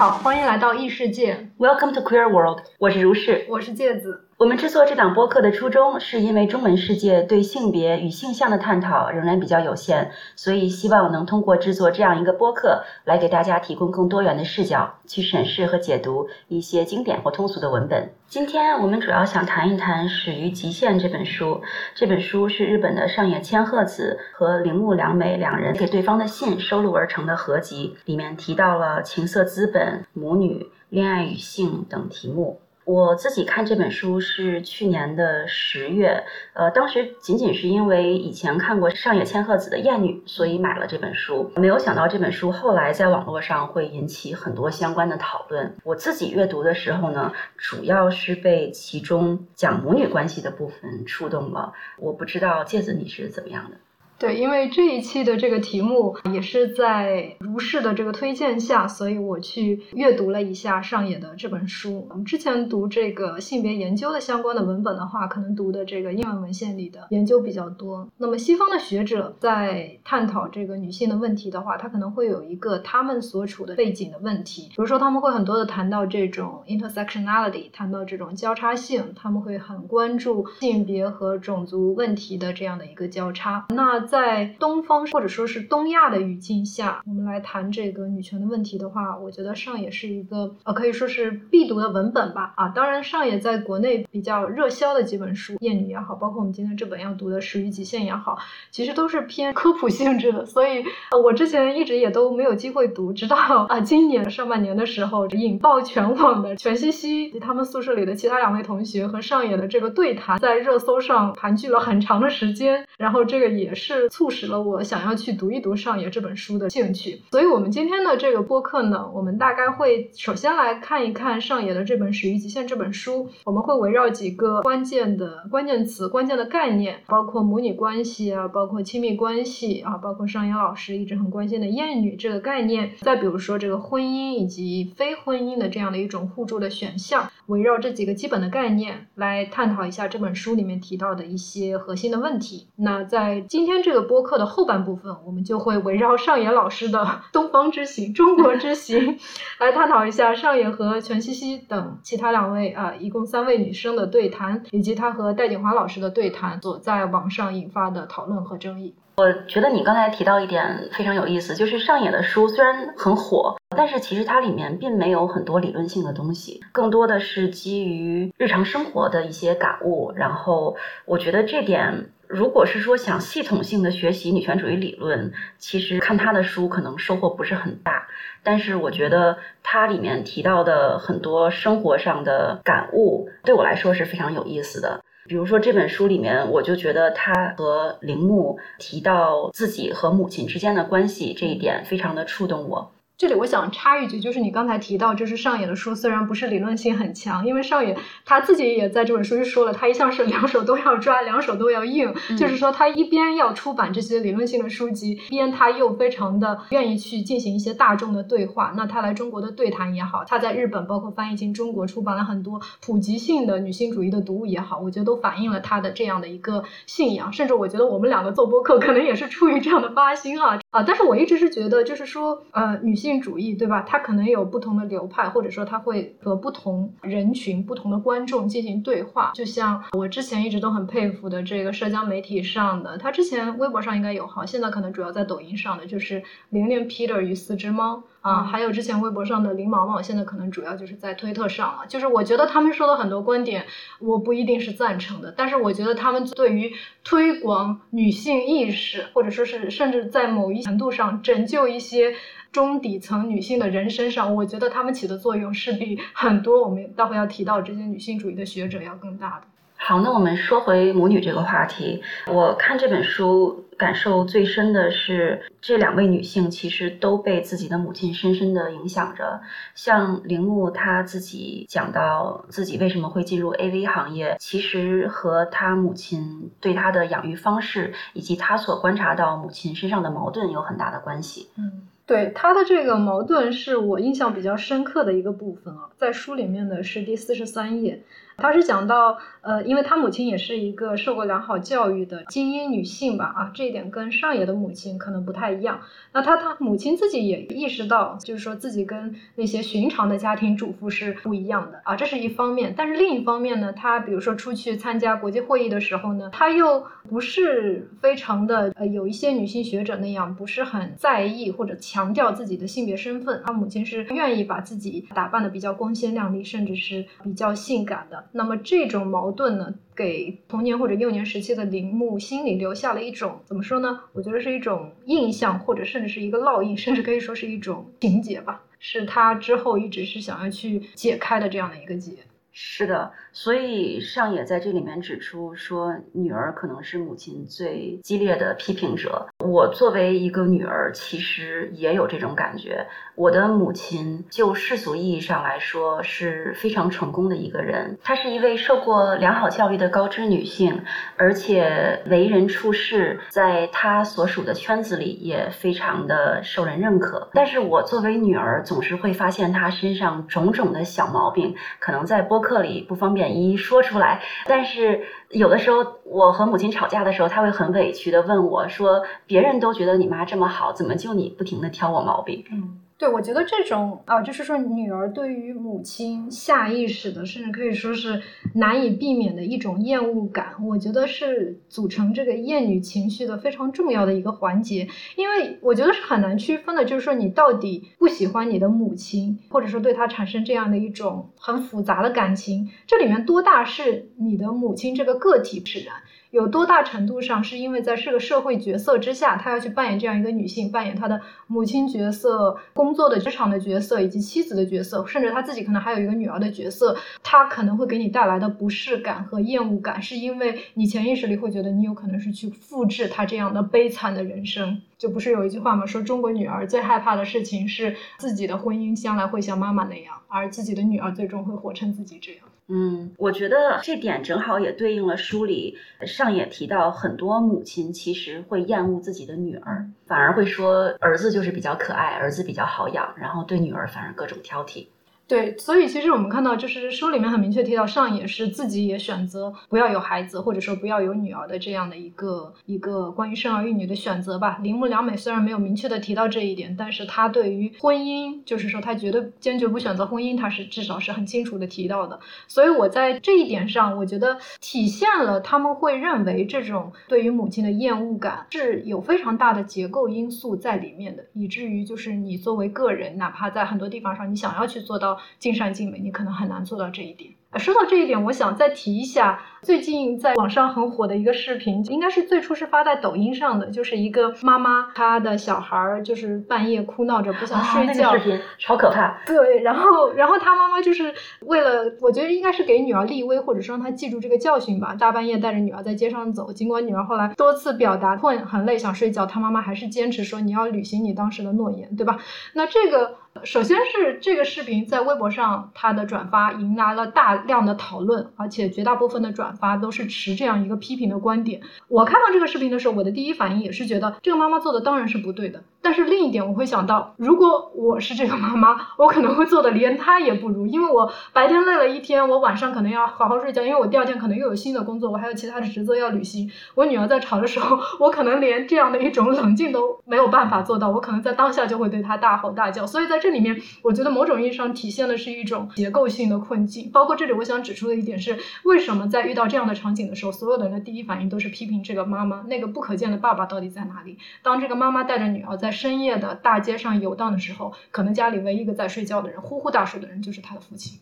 [0.00, 1.50] 好，欢迎来到异世界。
[1.58, 3.44] Welcome to Queer World，我是如是。
[3.50, 4.29] 我是芥子。
[4.40, 18.14] 我们制作这档播客的初衷，是因为中文世界对性别与性向的探讨仍然比较有限，所以希望能通过制作这样一个播客，来给大家提供更多元的视角，去审视和解读一些经典或通俗的文本。
[18.28, 21.60] 今天我们主要想谈一谈《始于极限》这本书。
[21.94, 32.62] 这本书是日本的上野千鹤子和铃木良美两人给对方的信收录而成的合集，里面提到了情色资本、母女、恋爱与性等题目。
[32.90, 41.52] 我自己看这本书是去年的十月，呃，当时仅仅是因为以前看过上野千鹤子的《艳女》，所以买了这本书。
[41.54, 45.76] 没有想到这本书后来在网络上会引起很多相关的讨论。
[45.84, 51.72] 我自己阅读的时候呢，主要是被其中讲母女关系的部分触动了。
[51.96, 53.76] 我不知道芥子你是怎么样的？
[54.20, 62.06] 对，因为这一期的这个题目也是在如是的这个推荐下，所以我去阅读了一下上野的这本书。
[62.10, 68.06] 我们之前读这个性别研究的相关的文本的话，可能读的这个英文文献里的研究比较多。
[68.18, 83.64] 那么西方的学者在探讨这个女性的问题的话，他可能会有一个他们所处的背景的问题，比如说他们会很多的谈到这种 intersectionality，谈到这种交叉性，他们会很关注性别和种族问题的这样的一个交叉。
[83.70, 92.52] 那在东方或者说是东亚的语境下，我们来谈这个女权的问题的话，我觉得上野是一个呃可以说是必读的文本吧。
[92.56, 98.36] 啊，当然上野在国内比较热销的几本书，《艳女》也好，包括我们今天这本要读的《始于极限》也好，
[98.72, 103.36] 其实都是偏科普性质的，所以呃我之前一直也都没有机会读，直到
[103.68, 117.20] 啊今年上半年的时候，引爆全网的全西西及他们宿舍里的其他两位同学和上野的这个对谈，在热搜上盘踞了很长的时间，然后这个也是促使了我想要去读一读上野这本书的兴趣。
[117.30, 142.68] 所以，我们今天的这个播客呢，我们大概会首先来看一看上野的这本《始于极限》这本书，我们会围绕几个关键的关键词、关键的概念，包括母女关系啊，包括亲密关系啊，包括上野老师一直很关心的厌女这个概念，再比如说这个婚姻以及非婚姻的这样的一种互助的选项，围绕这几个基本的概念来探讨一下这本书里面提到的一些核心的问题。
[142.76, 149.18] 那在今天这个播客的后半部分，我们就会围绕上野老师的东方之行、中国之行
[149.58, 158.94] 来探讨一下上野和全西西等其他两位啊、一共三位女生的对谈，以及他和戴锦华老师的对谈所在网上引发的讨论和争议。
[159.20, 170.10] 我觉得你刚才提到一点非常有意思，就是上野的书虽然很火，但是其实它里面并没有很多理论性的东西，更多的是基于日常生活的一些感悟。
[170.16, 178.08] 然后我觉得这点，如果是说想系统性的学习女权主义理论，其实看他的书可能收获不是很大。
[178.42, 185.04] 但是我觉得它里面提到的很多生活上的感悟，对我来说是非常有意思的。
[185.28, 192.90] 比如说这本书里面，我就觉得他和铃木提到自己和母亲之间的关系这一点，非常的触动我。
[193.20, 197.94] 这里我想插一句，就是你刚才提到，就是上野的书虽然不是理论性很强，因为上野
[198.24, 208.72] 他自己也在这本书就说了，他一向是两手都要抓，两手都要硬，嗯、就是说他一边要出版这些理论性的书籍，一边他又非常的愿意去进行一些大众的对话。
[208.74, 217.30] 那他来中国的对谈也好，他在日本包括翻译进中国出版了很多普及性的女性主义的读物也好，我觉得都反映了他的这样的一个信仰。
[217.30, 220.82] 甚至我觉得我们两个做播客可能也是出于这样的发心啊啊！
[220.82, 223.09] 但是我一直是觉得，就是说呃女性。
[223.18, 223.80] 主义对吧？
[223.88, 229.32] 它可能有不同的流派，或者说它会和不同人群、不同的观众进行对话。
[229.34, 241.86] 就像我之前一直都很佩服的这个社交媒体上的，他之前微博上应该有号，现在可能主要在抖音上的，就是零零 Peter 与四只猫啊，还有之前微博上的林毛毛，现在可能主要就是在推特上了。
[241.88, 243.64] 就是我觉得他们说的很多观点，
[244.00, 246.72] 我不一定是赞成的，但是我觉得他们对于
[247.02, 252.14] 推广女性意识，或者说是甚至在某一程度上拯救一些。
[252.52, 259.46] 中底层女性的人身上，我觉得她们起的作用是比很多我们待会要提到这些女性主义的学者要更大的。
[259.82, 262.02] 好，那我们说回母女这个话题。
[262.26, 269.40] 我看这本书感受最深的是，这两位女性其实都被自己的母亲深深的影响着。
[269.74, 281.48] 像铃木她自己讲到自己为什么会进入 AV 行业，其实和她母亲对她的养育方式以及她所观察到母亲身上的矛盾有很大的关系。
[281.56, 281.88] 嗯。
[282.10, 288.02] 对他的这个矛盾是我印象比较深刻的一个部分啊，在书里面的是第四十三页。
[288.40, 295.80] 他是讲到，呃，因为他母亲也是一个受过良好教育的精英女性吧，啊，这一点跟上野的母亲可能不太一样。
[296.12, 302.74] 那他他母亲自己也意识到，就是说自己跟那些寻常的家庭主妇是不一样的啊，这是一方面。
[302.76, 313.42] 但是另一方面呢，他比如说出去参加国际会议的时候呢，他又不是非常的呃，有一些女性学者那样，不是很在意或者强调自己的性别身份。
[313.44, 318.24] 他母亲是愿意把自己打扮的比较光鲜亮丽，甚至是比较性感的。
[318.32, 324.00] 那么这种矛盾呢，给童年或者幼年时期的铃木心里留下了一种怎么说呢？
[324.12, 332.12] 我觉得是一种印象，或者甚至是一个烙印，甚至可以说是一种情节吧，是他之后一直是想要去解开的这样的一个结。
[332.52, 339.28] 是的，所以上野在这里面指出说，女儿可能是母亲最激烈的批评者。
[339.38, 342.86] 我作为一个女儿，其实也有这种感觉。
[343.14, 350.82] 我的母亲就世俗意义上来说是非常成功的一个人，她是一位受过良好教育的高知女性，
[351.16, 357.28] 而且为人处事，在她所属的圈子里也非常的受人认可。
[357.34, 364.22] 但是我作为女儿，总是会发现她身上种种的小毛病，可能在播客里不方便一一说出来。
[364.46, 372.80] 但是有的时候，我和母亲吵架的时候，她会很委屈的问我说：“别人都觉得你妈这么好，怎么就你不停的挑我毛病？”嗯。
[373.00, 378.20] 对，我觉得这种啊，就是说女儿对于母亲下意识的，甚至可以说是
[378.56, 384.86] 难以避免的一种厌恶感，我觉得是组成这个厌女情绪的非常重要的一个环节。
[385.16, 395.94] 因为我觉得是很难区分的，就是说你到底不喜欢你的母亲，或者说对她产生这样的一种很复杂的感情，这里面多大是你的母亲这个个体使然？
[396.30, 414.80] 有多大程度上是因为在这个社会角色之下，她要去扮演这样一个女性，扮演她的母亲角色、工作的职场的角色以及妻子的角色，甚至她自己可能还有一个女儿的角色，她可能会给你带来的不适感和厌恶感，是因为你潜意识里会觉得你有可能是去复制她这样的悲惨的人生。
[414.98, 415.86] 就不是有一句话吗？
[415.86, 422.42] 说中国女儿最害怕的事情是自己的婚姻将来会像妈妈那样，而自己的女儿最终会活成自己这样。
[422.72, 425.76] 嗯，我觉得这点正好也对应了书里
[426.06, 434.86] 上也提到，很多母亲其实会厌恶自己的女儿，反而会说儿子就是比较可爱，儿子比较好养，然后对女儿反而各种挑剔。
[435.30, 444.58] 对，所以其实我们看到，就是书里面很明确提到，上野是自己也选择不要有孩子，或者说不要有女儿的这样的一个一个关于生儿育女的选择吧。
[444.60, 452.18] 铃木良美虽然没有明确的提到这一点，但是她对于婚姻，就是说她绝对坚决不选择婚姻，她是至少是很清楚的提到的。
[452.48, 465.19] 所以我在这一点上，我觉得体现了他们会认为这种对于母亲的厌恶感是有非常大的结构因素在里面的，以至于就是你作为个人，哪怕在很多地方上你想要去做到。
[465.38, 467.30] 尽善尽美，你可能很难做到这一点。
[467.56, 479.18] 说到这一点，我想再提一下最近在网上很火的一个视频，应该是最初是发在抖音上的，就是一个妈妈，她的小孩儿就是半夜哭闹着不想睡觉，那个视频超可怕。
[479.26, 484.94] 对，然后然后她妈妈就是为了，我觉得应该是给女儿立威，或者是让她记住这个教训吧。
[484.94, 492.20] 大半夜带着女儿在街上走，尽管女儿后来多次表达困、很累、想睡觉，她妈妈还是坚持说你要履行你当时的诺言，对吧？
[492.54, 497.40] 那这个首先是这个视频在微博上，它的转发迎来了大。
[497.46, 501.60] 量的讨论，而且绝大部分的转发都是持这样一个批评的观点。
[501.88, 505.62] 我看到这个视频的时候，我的第一反应也是觉得这个妈妈做的当然是不对的。
[505.82, 516.50] 但是另一点，我会想到，如果我是这个妈妈，我可能会做的连她也不如，因为我白天累了一天，我晚上可能要好好睡觉，因为我第二天可能又有新的工作，我还有其他的职责要履行。
[516.74, 522.86] 我女儿在吵的时候，我可能连这样的一种冷静都没有办法做到，我可能在当下就会对她大吼大叫。
[522.86, 526.90] 所以在这里面，我觉得某种意义上体现的是一种结构性的困境。
[526.92, 534.18] 包括这里，我想指出的一点是，为什么在遇到这样的场景的时候，所有的人的第一反应都是批评这个妈妈，那个不可见的爸爸到底在哪里？
[534.42, 535.69] 当这个妈妈带着女儿在。
[535.70, 541.00] 深夜的大街上游荡的时候，可能家里唯一一个在睡觉的人，呼呼大睡的人就是他的父亲。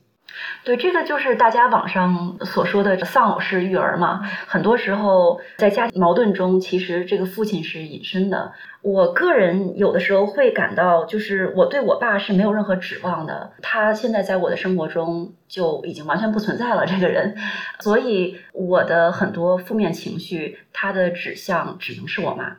[0.62, 4.20] 对，这个就是大家网上所说的丧偶式育儿嘛。
[4.46, 8.52] 很多时候在家庭矛盾中，其实这个父亲是隐身的。
[8.82, 13.52] 我个人有的时候会感到，就是我对我爸是没有任何指望的。
[13.62, 17.34] 他现在在我的生活中就已经完全不存在了，这个人。
[17.80, 22.58] 所以我的很多负面情绪，他的指向只能是我妈。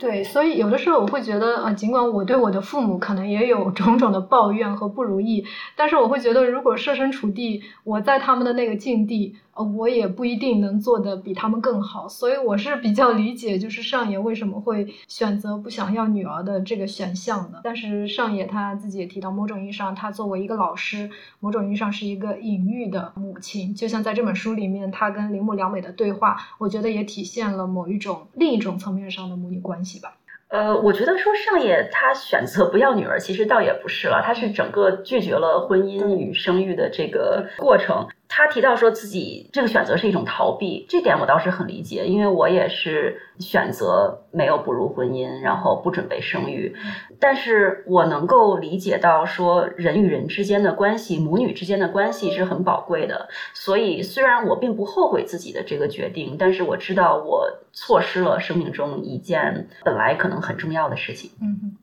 [0.00, 5.44] 对，所以有的时候我会觉得，呃，尽管我对我的父母可能也有 种种的抱怨和不如意，
[5.76, 12.08] 但是我会觉得，如果设身处地，我在他们的那个境地，呃，我也不一定能做的比他们更好。
[12.08, 17.60] 所以我是比较理解，就是上野为什么会选择不想要女儿的这个选项的。
[17.64, 23.74] 但是上野他自己也提到，某种意义上，他作为一个老师，某种意义上是一个隐喻的母亲。
[23.74, 30.14] 就像在这本书里面，他跟铃木良美的对话，我觉得也体现了某一种另一种层面上的母女关系吧。
[30.48, 38.08] 呃，我觉得说上野他选择不要女儿，其实倒也不是了，他是整个拒绝了婚姻与生育的这个过程。
[38.32, 46.76] 他提到说自己这个选择是一种逃避，这点我倒是很理解，因为我也是选择没有步入婚姻，然后不准备生育。
[47.18, 53.28] 但是我能够理解到说人与人之间的关系，母女之间的关系是很宝贵的。
[53.52, 61.32] 所以虽然我并不后悔自己的这个决定，但是我知道我错失了生命中一件本来可能很重要的事情。
[61.42, 61.76] 嗯。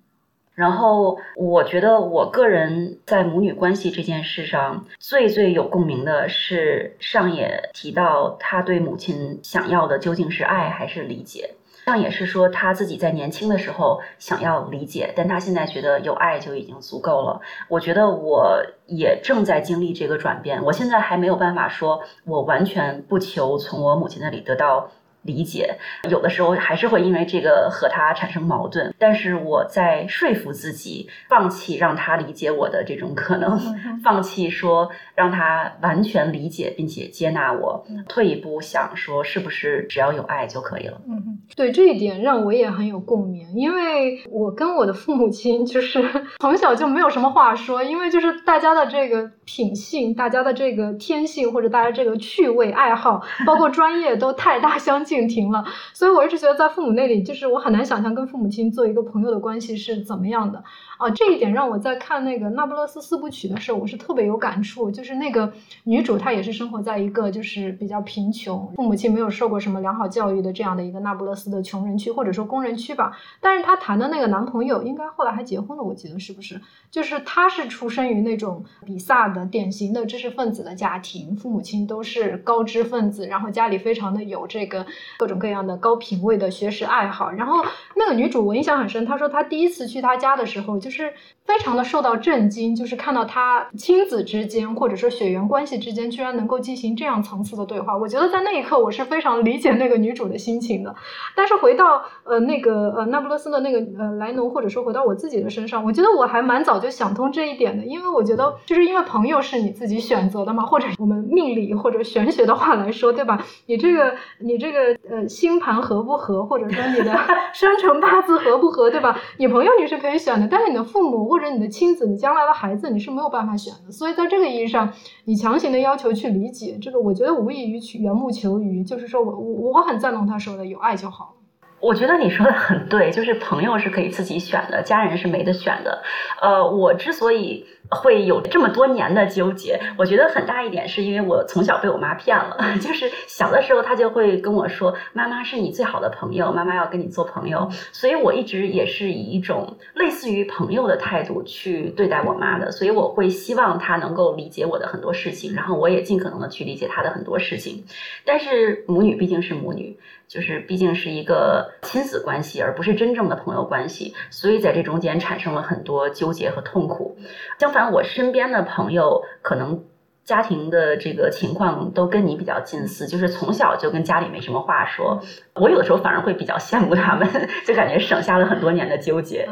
[0.57, 11.51] 然后，我觉得我个人在母女关系这件事上最最有共鸣的是上野提到他对母亲想要的究竟是爱还是理解。
[11.85, 17.39] 上野是说他自己在年轻的时候想要理解，但他现在觉得有爱就已经足够了。
[17.69, 24.89] 我觉得我也正在经历这个转变，我现在还没有办法说我完全不求从我母亲那里得到。
[25.27, 25.75] 理解
[26.10, 33.60] 有的时候还是会因为这个和他产生矛盾，但是我在说服自己放弃让他理解我的这种可能，
[34.03, 41.01] 放弃说让他完全理解并且接纳我，退一步想说是不是只要有爱就可以了。
[41.10, 46.01] 嗯，对这一点让我也很有共鸣，因为我跟我的父母亲就是
[46.39, 55.16] 从小就没有什么话说，因为就是大家的这个品性、大家的这个天性或者大家这个趣味爱好，包括专业都太大相径。
[55.25, 60.62] 停了，所以我一直觉得在父母那里，就是我很难想象跟父母亲做一个朋友的关系是怎么样的。
[60.98, 64.89] 啊，这一点让我在看那个《那不勒斯四部曲》的时候，我是特别有感触。
[64.89, 73.16] 就是那个女主，她也是生活在一个就是比较贫穷、父母亲没有受过什么良好教育的这样的一个那不勒斯的穷人区或者说工人区吧。
[73.39, 76.60] 但是她谈的那个男朋友，应该后来还结婚了，我记得是不是？
[76.89, 84.84] 就是他是出生于那种比萨的典型的知识分子的家庭，父母亲都是高知分子，然后家里非常的有这个
[85.20, 87.30] 各种各样的高品位的学识爱好。
[87.30, 87.63] 然后
[87.96, 90.80] 那个女主我印象很深，她说她第一次去他家的时候。
[90.87, 91.12] 就就是
[91.44, 100.96] 非常的受到震惊，就是看到他亲子之间或者说血缘关系之间居然能够进行这样层次的对话，我觉得在那一刻我是非常理解那个女主的心情的。
[101.36, 113.44] 但是回到呃那个呃那不勒斯的那个呃莱农，或者说回到我自己的身上，我觉得我还蛮早就想通这一点的，因为我觉得就是因为朋友是你自己选择的嘛，或者我们命理或者玄学的话来说，对吧？
[113.65, 117.13] 你这个你这个呃星盘合不合，或者说你的
[117.53, 119.20] 生辰八字合不合，对吧？
[119.38, 120.76] 你朋友你是可以选的，但是你。
[120.84, 123.91] 父母或者你的亲子，你将来的孩子，你是没有办法选的。
[123.91, 124.91] 所以在这个意义上，
[125.25, 128.84] 你强行的要求去理解这个，我觉得无异于去缘木求鱼。
[128.84, 131.37] 就是说我我我很赞同他说的，有爱就好。
[131.79, 136.01] 我觉得你说的很对，就是朋友是可以自己选的，家人是没得选的。
[136.41, 137.65] 呃，我之所以。
[137.89, 157.86] 会有这么多年的纠结，我觉得很大一点是因为我从小被我妈骗了， 就是小的时候她就会跟我说，妈妈是你最好的朋友，妈妈要跟你做朋友，所以我一直也是以一种类似于朋友的态度去对待我妈的，所以我会希望她能够理解我的很多事情，然后我也尽可能的去理解她的很多事情，
[158.25, 159.98] 但是母女毕竟是母女。
[160.27, 167.17] 就是毕竟是一个亲子关系，而不是真正的朋友关系，所以在这中间产生了很多纠结和痛苦。
[167.60, 169.86] 相反，我身边的朋友可能
[170.25, 175.22] 家庭的这个情况都跟你比较近似，就是从小就跟家里没什么话说。
[175.55, 177.27] 我有的时候反而会比较羡慕他们，
[177.65, 179.48] 就感觉省下了很多年的纠结。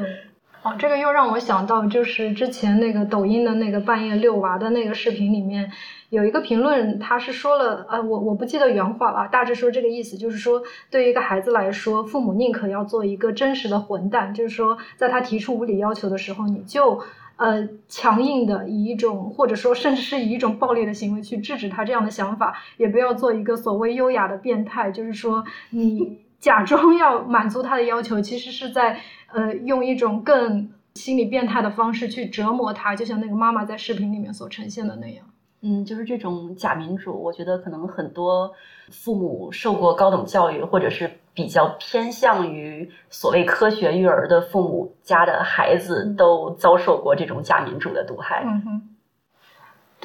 [0.65, 5.72] 哦，这个又让我想到，就是之前那个抖音的那个半夜遛娃的那个视频里面，
[6.10, 17.00] 有一个评论，他是说了，呃，我我不记得原话了，大致说这个意思，就是说，对于一个孩子来说，父母宁可要做一个真实的混蛋，就是说，在他提出无理要求的时候，你就
[17.36, 26.25] 呃强硬的以一种，或者说甚至是以一种暴力的行为去制止他这样的想法，也不要做一个所谓优雅的变态，就是说你。
[26.46, 29.00] 假装要满足他的要求，其实是在
[29.34, 35.25] 呃用一种更心理变态的方式去折磨他，就像那个妈妈在视频里面所呈现的那样。
[35.64, 38.54] 嗯，就是这种假民主，我觉得可能很多
[38.92, 48.44] 父母受过高等教育，或者是比较偏向于所谓科学育儿的父母家的孩子，都遭受过这种假民主的毒害。
[48.46, 48.95] 嗯哼。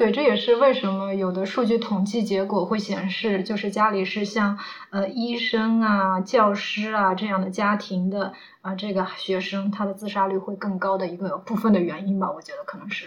[0.01, 4.57] 对，这也是为什么有的数据统计结果会显示，就是家里是像
[4.89, 13.05] 呃医生啊、教师啊这样的家庭的啊，这个学生他的自杀率会更高的一个部分的原因吧，我觉得可能是。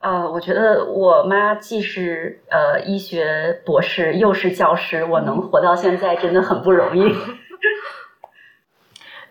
[0.00, 7.14] 呃，我觉得我妈既是呃医学博士，又是教师，我能活到现在真的很不容易。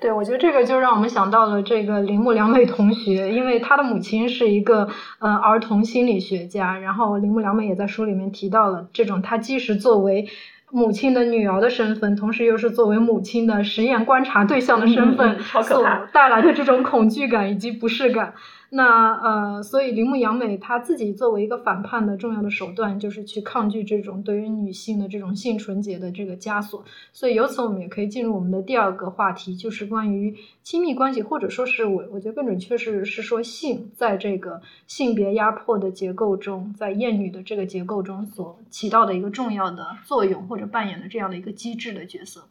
[0.03, 10.27] 对，我觉得这个就让我们想到了这个铃木良美同学，因为她的母亲是一个呃儿童心理学家，然后铃木良美也在书里面提到了这种，她既是作为
[10.71, 18.33] 母亲的女儿的身份，同时又是作为母亲的实验观察对象的身份所带来的这种恐惧感以及不适感。
[18.75, 26.83] 那呃，所以铃木阳美她自己作为一个反叛的重要的手段，就是去抗拒这种对于女性的这种性纯洁的这个枷锁。
[27.11, 42.43] 所以由此我们也可以进入我们的第二个话题，就是关于亲密关系，或者说是我我觉得更准确是是说性在这个性别压迫的结构中，在厌女的这个结构中所起到的一个重要的作用，或者扮演的这样的一个机制的角色。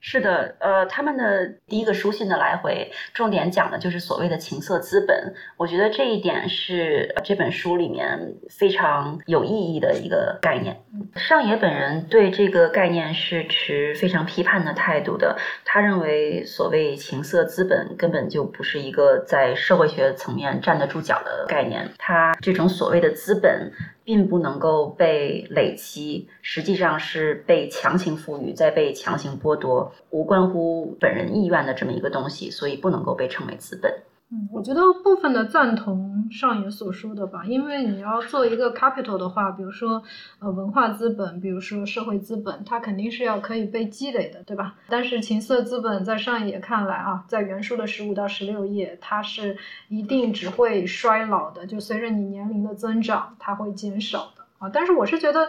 [0.00, 5.34] 是的，呃，他们的第一个书信的来回，重点讲的就是所谓的情色资本。
[5.58, 10.80] 我觉得这一点是这本书里面非常有意义的一个概念。
[11.16, 15.36] 上野本人对这个概念是持非常批判的态度的。
[15.66, 21.86] 他认为，所谓情色资本根本就不是一个在社会学层面站得住脚的概念。
[21.98, 23.70] 他这种所谓的资本。
[24.10, 34.02] 并不能够被累积，实际上是被强行赋予，再被强行剥夺，无关乎本人意愿的这么一个东西，所以不能够被称为资本。
[34.32, 40.04] 嗯，我觉得部分的赞同上野所说的吧，因为你要做一个 capital 的话，比如说
[40.38, 44.76] 呃文化资本，比如说社会资本，它肯定是要可以被积累的，对吧？
[44.88, 49.56] 但是情色资本在上野看来啊，在原书的十五到十六页，它是
[49.88, 54.70] 一定只会衰老的，就随着你年龄的增长，它会减少的啊。
[54.72, 55.48] 但是我是觉得。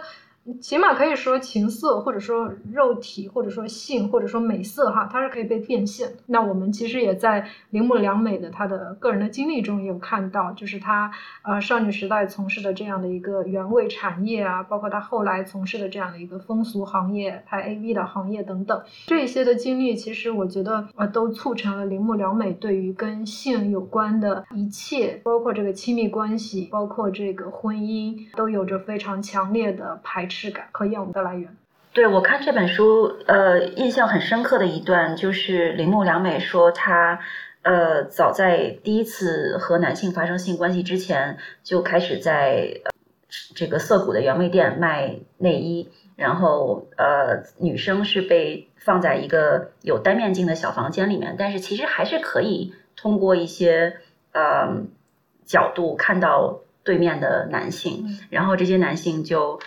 [0.60, 6.12] 起码可以说情色，或者说肉体，或者说性，或者说美色，哈，它是可以被变现。
[6.26, 30.28] 那我们其实也在铃木良美的她的个人的经历中也有看到，就是她呃少女时代从事的这样的一个原味产业啊，包括她后来从事的这样的一个风俗行业、拍 AV 的行业等等，这些的经历，其实我觉得呃都促成了铃木良美对于跟性有关的一切，包括这个亲密关系，包括这个婚姻，都有着非常强烈的排。
[30.40, 31.56] 质感和厌恶的来源。
[31.94, 37.20] 对我看这本书，呃，印象很深刻的一段就是铃木良美说，她
[37.60, 42.80] 呃，早在第一次和男性发生性关系之前，就开始在
[43.54, 53.98] 这个涩谷的原味店卖内衣，然后呃，女生是被放在一个有单面镜的小房间里面，但是其实还是可以通过一些
[54.32, 54.86] 呃
[55.44, 59.60] 角度看到对面的男性，然后这些男性就。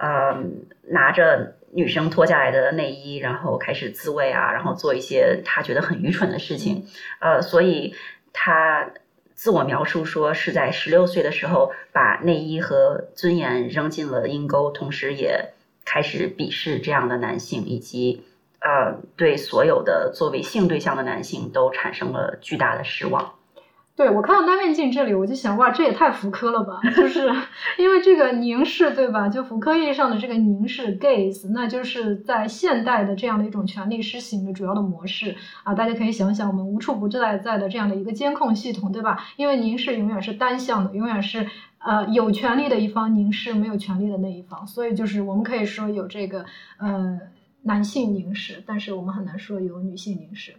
[0.00, 0.42] 呃，
[0.88, 6.86] 拿着女生脱下来的内衣，然后开始自慰啊，然后做一些他觉得很愚蠢的事情。
[7.20, 7.94] 呃，所以
[8.32, 8.92] 他
[9.34, 15.52] 自我描述说是在十六岁的时候把内衣和尊严扔进了阴沟，同时也
[15.84, 18.24] 开始鄙视这样的男性，以及
[18.60, 23.34] 呃对所有的作为性对象的男性都产生了巨大的失望。
[24.00, 26.80] 对我看到单面镜这里，我就想，哇，这也太福柯了吧！
[26.96, 27.30] 就是
[27.76, 29.28] 因为这个凝视，对吧？
[29.28, 35.74] 就福柯意义上的这个凝视 gaze，那就是在现代的这样的一种权力施行的主要的模式啊。
[35.74, 39.22] 大家可以想想，我们无处不在在的这样的一个监控系统，对吧？
[39.36, 46.46] 因为凝视永远是单向的，永远是呃有权利的一方凝视没有权利的那一方，所以就是我们可以说有这个
[46.78, 47.20] 呃
[47.64, 50.54] 男性凝视，但是我们很难说有女性凝视。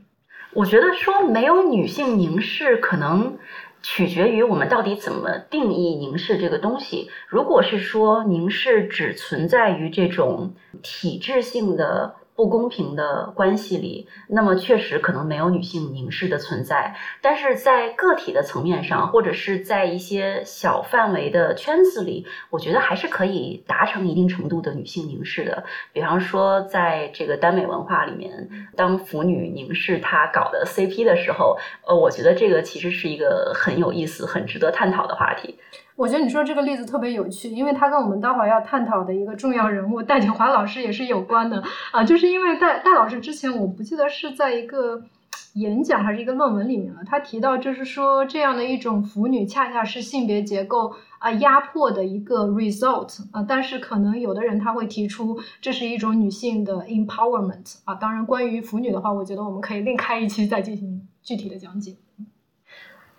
[0.54, 3.38] 我觉得说没有女性凝视，可能
[3.82, 7.10] 取决于我们到底怎么定义凝视这个东西。
[7.28, 12.16] 如果是说凝视只存在于这种体制性的。
[12.36, 25.64] 不公平的关系里，那么确实可能没有女性凝视的存在，但是在个体的层面上，或者是在一些小范围的圈子里，我觉得还是可以达成一定程度的女性凝视的。
[25.94, 35.60] 比方说，在这个耽美文化里面，当腐女凝视她搞的 CP 的时候，呃，我觉得这个其实是一个很有意思、很值得探讨的话题。
[36.02, 41.62] 我觉得你说这个例子特别有趣，因为它跟我们待会儿要探讨的一个重要人物戴锦华老师也是有关的
[41.92, 42.04] 啊。
[42.04, 45.04] 就是因为戴戴老师之前我不记得是在一个
[45.54, 53.46] 演讲还是一个论文里面了，他提到就是说这样的一种腐女恰恰是性别结构啊压迫的一个 result 啊。
[53.48, 57.94] 但是可能有的人他会提出这是一种女性的 empowerment 啊。
[57.94, 61.96] 当然，关于腐女的话，我觉得我们可以另开一期再进行具体的讲解。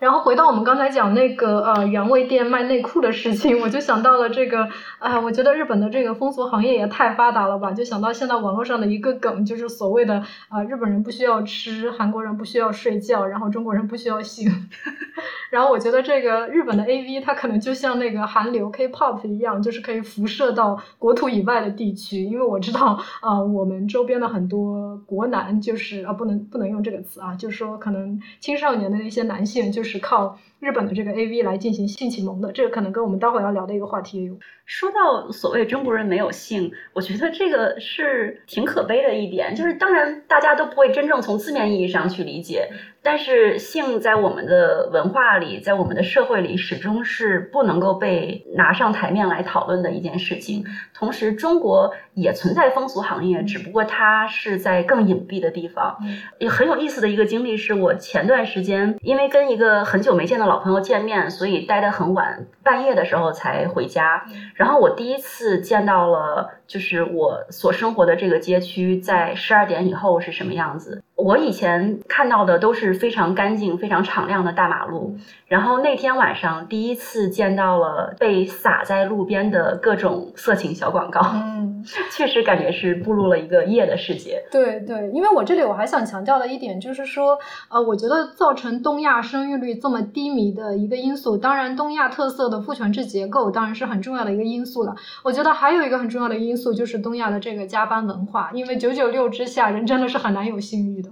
[0.02, 14.50] 然后回到我们刚才讲那个呃原味店卖内裤的事情，我就想到了这个，啊，我觉得日本的这个风俗行业也太发达了吧，就想到现在网络上的一个梗，就是所谓的啊日本人不需要吃，韩国人不需要睡觉，然后中国人不需要性。
[15.50, 30.38] 然后我觉得这个日本的 AV 它可能就像那个韩流 K-pop 一样，就是可以辐射到国土以外的地区，因为我知道啊我们周边的很多国男就是啊不能不能用这个词啊，就是说可能青少年的那些男性就是是靠。
[30.58, 34.38] 日本的这个 A V 来进行性启蒙的，这个可能跟我们待会要聊的一个话题也有。
[34.72, 39.54] 说到所谓中国人没有性，我觉得这个是挺可悲的一点。
[39.54, 42.70] 就是当然大家都不会真正从字面意义上去理解，
[43.02, 50.64] 但是性在我们的文化里，在我们的社会里，始终是不能够被拿上台面来讨论的一件事情。
[50.94, 55.98] 同时，中国也存在风俗行业，只不过它是在更隐蔽的地方。
[56.38, 64.24] 也很有意思的一个经历是，我前段时间因为跟一个很久没见的老朋友见面，所以待得很晚，半夜的时候才回家。
[64.62, 71.02] 然后我第一次见到了，就是我所生活的这个街区在十二点以后是什么样子。
[71.22, 84.42] 我以前看到的都是非常干净、非常敞亮的大马路，然后那天晚上第一次见到了被洒在路边的各种色情小广告，嗯， 确实感觉是步入了一个夜的世界。
[84.50, 87.38] 对对，因为我这里我还想强调的一点就是说，
[87.70, 94.92] 呃，我觉得造成东亚生育率这么低迷的一个因素，当然东亚特色的父权制结构当然是很重要的一个因素了。
[95.22, 101.11] 我觉得还有一个很重要的因素就是东亚的这个加班文化，因为九九六之下，人真的是很难有性欲的。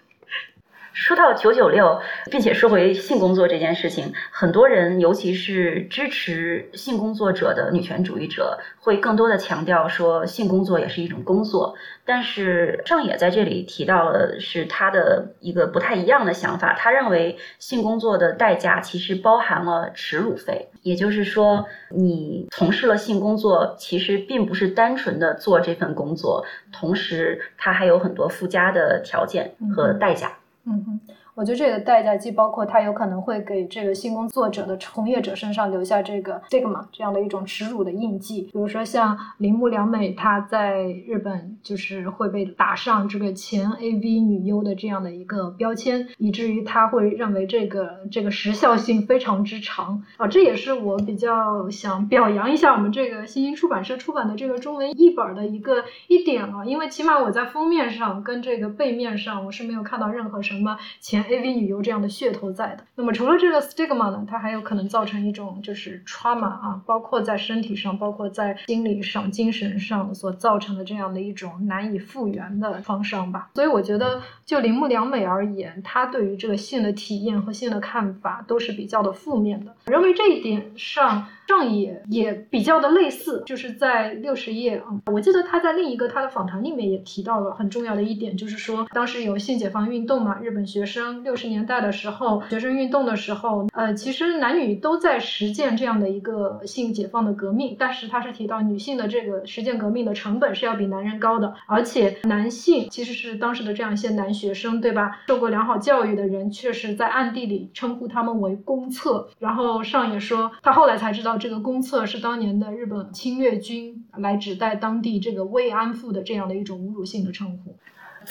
[0.93, 11.75] 说到九九六，并且说回性工作这件事情，很多人，尤其是支持性工作者的女权主义者，会更多的强调说性工作也是一种工作。
[12.03, 30.27] 但是上野在这里提到了是他的一个不太一样的想法，他认为性工作的代价其实包含了耻辱费，也就是说，你从事了性工作，其实并不是单纯的做这份工作，同时它还有很多附加的条件和代价。
[30.27, 30.99] 嗯嗯哼。
[31.33, 61.20] 我觉得这个代价既包括它有可能会给这个性工作者的从业者身上留下这个 stigma 这样的一种耻辱的印记，比如说像铃木良美，她在日本就是会被打上这个前 AV 女优的这样的一个标签，以至于她会认为这个这个时效性非常之长啊，这也是我比较想表扬一下我们这个新兴出版社出版的这个中文译本的一个一点啊，因为起码我在封面上跟这个背面上我是没有看到任何什么前。
[61.23, 73.49] AV 女优这样的噱头在的，那么除了这个 stigma 呢，它还有可能造成一种就是 trauma 啊，包括在身体上，包括在心理上、精神上所造成的这样的一种难以复原的创伤吧。
[73.55, 81.27] 所以我觉得，就铃木良美而言，她对于这个性的体验和性的看法都是比较的负面的，我认为这一点上。
[81.51, 105.19] 上野也比较的类似，就是在六十页啊，我记得他在另一个他的访谈里面也提到了很重要的一点，就是说当时有性解放运动嘛，日本学生六十年代的时候，学生运动的时候，呃，其实男女都在实践这样的一个性解放的革命，但是他是提到女性的这个实践革命的成本是要比男人高的，而且男性其实是当时的这样一些男学生，对吧？
[105.27, 111.40] 受过良好教育的人，确实在暗地里称呼他们为公厕，然后上野说他后来才知道。
[111.41, 117.79] 这个公厕是当年的日本侵略军来指代当地这个慰安妇的这样的一种侮辱性的称呼。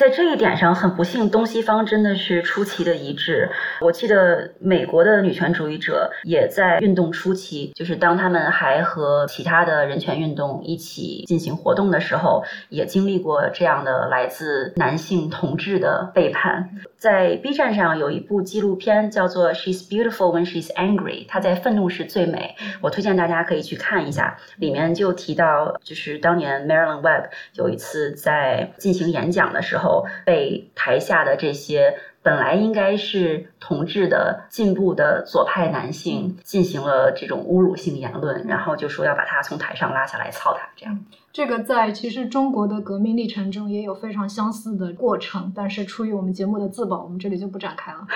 [0.00, 3.50] 在这一点上，很不幸，东西方真的是出奇的一致。
[3.82, 16.70] 我记得美国的女权主义者也在运动初期，就是当他们还和其他的人权运动一起进行活动的时候，也经历过这样的来自男性同志的背叛。
[16.96, 22.56] 在 B 站上有一部纪录片叫做《She's Beautiful When She's Angry》，她在愤怒时最美。
[22.80, 29.89] 我推荐大家可以去看一下，里面就提到，就是当年 Marilyn Webb 有一次在进行演讲的时候。
[30.24, 40.98] 被台下的这些本来应该是同志的进步的左派男性进行了这种侮辱性言论，然后就说要把他从台上拉下来操他，这样。
[41.32, 48.06] 这个在其实中国的革命历程中也有非常相似的过程，但是出于我们节目的自保，我们这里就不展开了。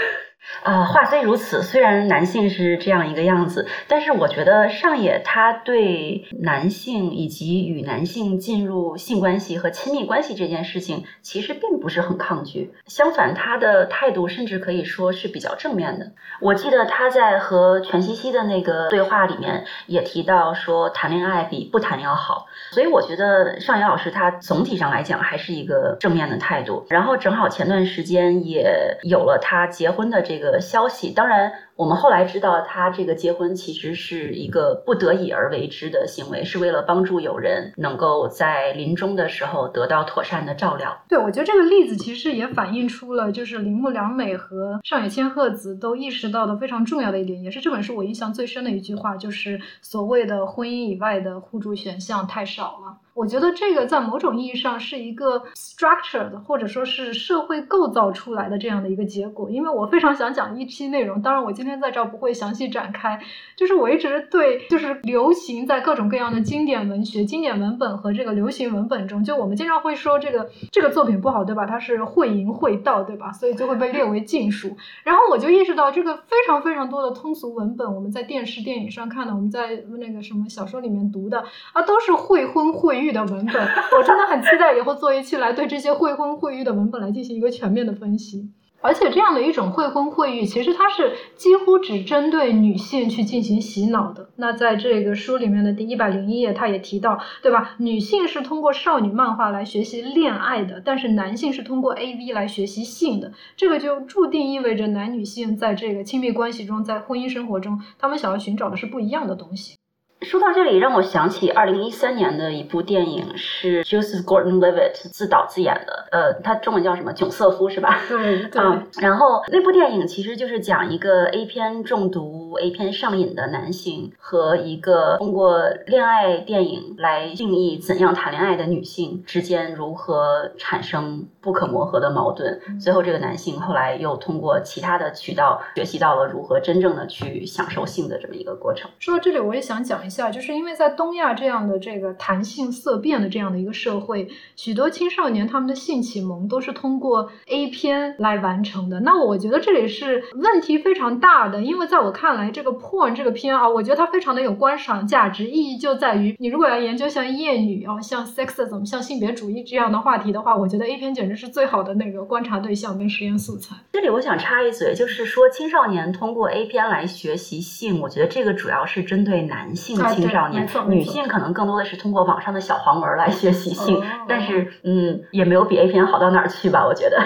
[0.62, 12.74] 啊，话虽如此，虽然男性是这样一个样子，但是我觉得上野他对男性以及与男性进入性关系和亲密关系这件事情，其实并不是很抗拒。
[12.86, 16.12] 相反，他的态度甚至可以说是比较正面的。
[16.42, 22.46] 我记得他在和全西西的那个对话里面也提到说，谈恋爱比不谈要好。
[22.72, 26.84] 所以我觉得尚野老师他总体上来讲还是一个正面的态度。
[26.90, 30.24] 然后正好前段时间也有了他结婚的。
[30.24, 31.12] 这个消息。
[31.12, 40.96] 当然，我们后来知道他这个结婚其实是一个不得已而为之的行为，是为了帮助友人能够在临终的时候得到妥善的照料。
[41.08, 52.98] 对，我觉得这个例子其实也反映出了，就是铃木良美和上野千鹤子都意识到的非常重要的一点，也是这本书我印象最深的一句话，就是所谓的婚姻以外的互助选项太少了。
[53.14, 59.48] 我觉得这个在某种意义上是一个 structured 或者说是社会构造出来的这样的一个结果。
[59.48, 63.20] 因为我非常想讲一期内容，当然我今天在这儿不会详细展开。
[63.54, 71.64] 就是我一直对，就是流行在各种各样的经典文学、经典文本和这个流行文本中，就我们经常会说这个这个作品不好，对吧？
[71.66, 73.30] 它是会淫会道，对吧？
[73.30, 74.76] 所以就会被列为禁书。
[75.04, 83.03] 然后我就意识到，这个非常非常多的通俗文本，我们在电视、电影上看的，我们在那个什么小说里面读的啊，都是会婚会。
[83.04, 88.50] 育的文本，我真的很期待以后做一期来对这些会婚会育的文本来进行一个全面的分析。
[88.80, 94.28] 而且这样的一种会婚会育，其实它是几乎只针对女性去进行洗脑的。
[94.36, 97.76] 那在这个书里面的第一百零一页，他也提到，对吧？
[97.78, 103.32] 女性是通过少女漫画来学习恋爱的，但是男性是通过 A V 来学习性的。
[103.56, 109.76] 这个就注定意味着男女性在这个亲密关系中，在婚姻生活中，他们想要寻找的是不一样的东西。
[110.24, 117.12] 说到这里，让我想起二零一三年的一部电影，是 Joseph Gordon-Levitt 自导自演的，呃，他中文叫什么？
[117.12, 118.00] 囧瑟夫是吧？
[118.08, 118.86] 对，嗯。
[119.00, 132.60] 然后那部电影其实就是讲一个 A 片中毒、A 片上瘾的男性和一个通过恋爱电影来定义怎样谈恋爱的女性之间如何产生不可磨合的矛盾。
[132.80, 138.90] 最后，这个男性后来又通过其他的渠道学习到了如何真正的去享受性的这么一个过程。
[138.98, 140.08] 说到这里，我也想讲一。
[140.08, 149.00] 下，就是因为在东亚这样的这个谈性色变的这样的一个社会，许多青少年他们的性启蒙都是通过 A 片来完成的。
[149.00, 163.76] 那我觉得这里是问题非常大的，因为在我看来，这个 porn 这个片啊，我觉得它非常的有观赏价值，意义就在于你如果要研究像厌女啊、像 sexism、像性别主义这样的话题的话，我觉得 A 片简直是最好的那个观察对象跟实验素材。
[163.92, 169.93] 这里我想插一嘴，就是说青少年通过 A 片来学习性，我觉得这个主要是针对男性。
[169.94, 176.86] 青少年，女性可能更多的是通过网上的小黄文来学习性，但是嗯，也没有比 A 片好到哪儿去吧？
[176.86, 177.18] 我觉得。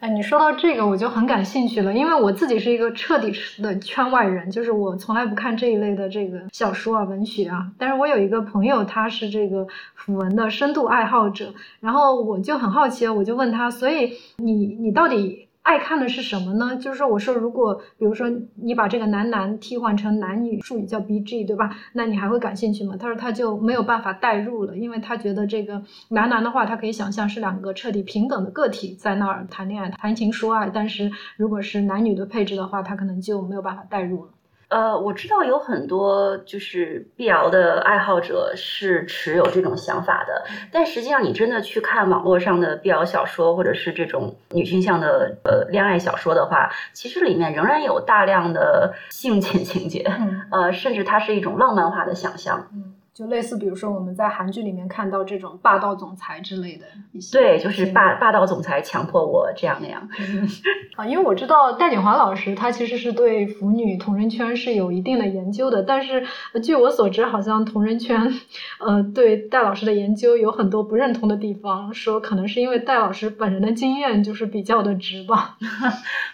[0.00, 7.68] 哎，你说到这个，我就很感兴趣了，因为我自己是一个彻底的圈外人，就是我从来不看这一类的这个小说啊、文学啊。
[7.78, 9.64] 但是我有一个朋友，他是这个
[9.94, 15.46] 腐文的深度爱好者，然后我就很好奇，我就问他，所以你你到底？
[15.62, 16.76] 爱看的是什么呢？
[16.76, 21.70] 就是说，我说如果比如说你把这个男男替换成男女，术语叫 B G，对吧？
[21.92, 22.96] 那你还会感兴趣吗？
[22.98, 34.30] 他说他就没有办法代入了，因为他觉得这个男男的话，他可以想象是两个彻底平等的个体在那儿谈恋爱、谈情说爱，但是如果是男女的配置的话，他可能就没有办法代入了。
[34.72, 50.10] 呃，我知道有很多就是碧瑶的爱好者是持有这种想法的，但实际上你真的去看网络上的碧瑶小说，或者是这种女性向的呃恋爱小说的话，其实里面仍然有大量的性侵 情节，
[50.50, 52.70] 呃，甚至它是一种浪漫化的想象。
[53.14, 60.08] 就类似，比如说我们在韩剧里面看到这种霸道总裁之类的一些，对，就是霸霸道总裁强迫我这样那样。
[60.96, 66.26] 啊，因为我知道戴景华老师他其实是对腐女同人圈是有一定的研究的，但是
[66.62, 68.32] 据我所知，好像同人圈
[68.78, 75.58] 呃对戴老师的研究有很多不认同的地方，说可能是因为戴老师本人的经验就是比较的直吧。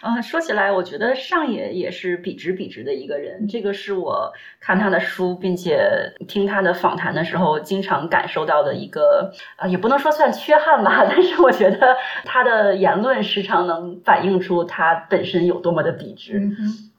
[0.01, 5.77] 嗯， 说起来，我觉得上野也是笔直笔直的一个人，这个是我看他的书，并且
[6.25, 6.68] 听他的。
[6.73, 16.39] 访谈的时候，经常感受到的一个啊，也不能说算缺憾吧， 但是我觉得他的言论时常能反映出他本身有多么的笔直。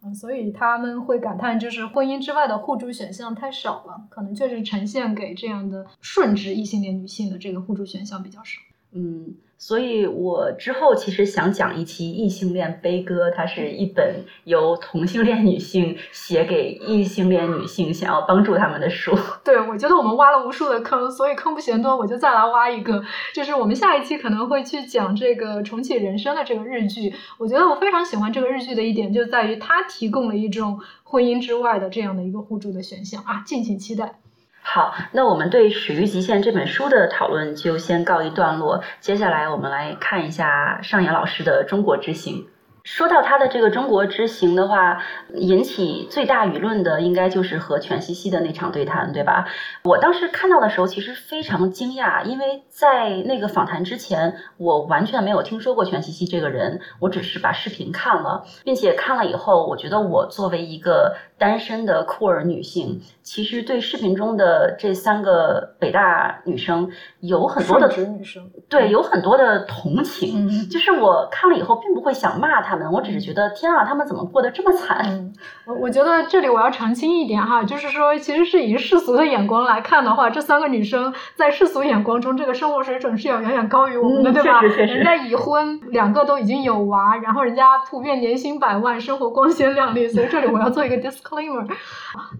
[0.02, 8.60] 嗯，所以他们会感叹，就是婚姻之外的互助选项太少了，可能确实呈现给这样的顺直异性恋女性的这个互助选项比较少。
[8.92, 9.34] 嗯。
[9.62, 19.14] 所以我之后其实想讲一期异性恋悲歌，它是一本由同性恋女性写给异性恋女性，想要帮助他们的书。
[19.44, 23.04] 对，我觉得我们挖了无数的坑，所以坑不嫌多，我就再来挖一个。
[23.34, 27.12] 就是我们下一期可能会去讲这个重启人生的这个日剧。
[27.36, 34.20] 我觉得我非常喜欢这个日剧的一点，就在于它提供了一种婚姻之外的这样的一个互助的选项啊，敬请期待。
[34.62, 38.82] 好，那我们对《始于极限》这本书的讨论就先告一段落。
[39.00, 42.46] 接下来，我们来看一下上野老师的中国之行。
[42.82, 45.02] 说到他的这个中国之行的话，
[45.34, 49.46] 引起最大舆论的应该就是和全西西的那场对谈，对吧？
[49.84, 66.90] 我当时看到的时候，其实非常惊讶，因为在那个访谈之前，我完全没有听说过全西西这个人，我只是把视频看了，并且看了以后，我觉得我作为一个单身的酷儿女性，其实对视频中的这三个北大女生
[67.20, 72.76] 有很多的女生，对，有很多的同情，就是我看了以后，并不会想骂他。
[72.76, 75.32] 们，我只是觉得天啊，他们怎么过得这么惨？
[75.64, 84.60] 我我觉得这里我要澄清一点哈，就是说，其实是以世俗的眼光来看的话，这三个女生在世俗眼光中，这个生活水准是要远远高于我们的，对吧？
[84.60, 90.08] 人家已婚，两个都已经有娃，然后人家普遍年薪百万，生活光鲜亮丽。
[90.08, 91.64] 所以这里我要做一个 disclaimer。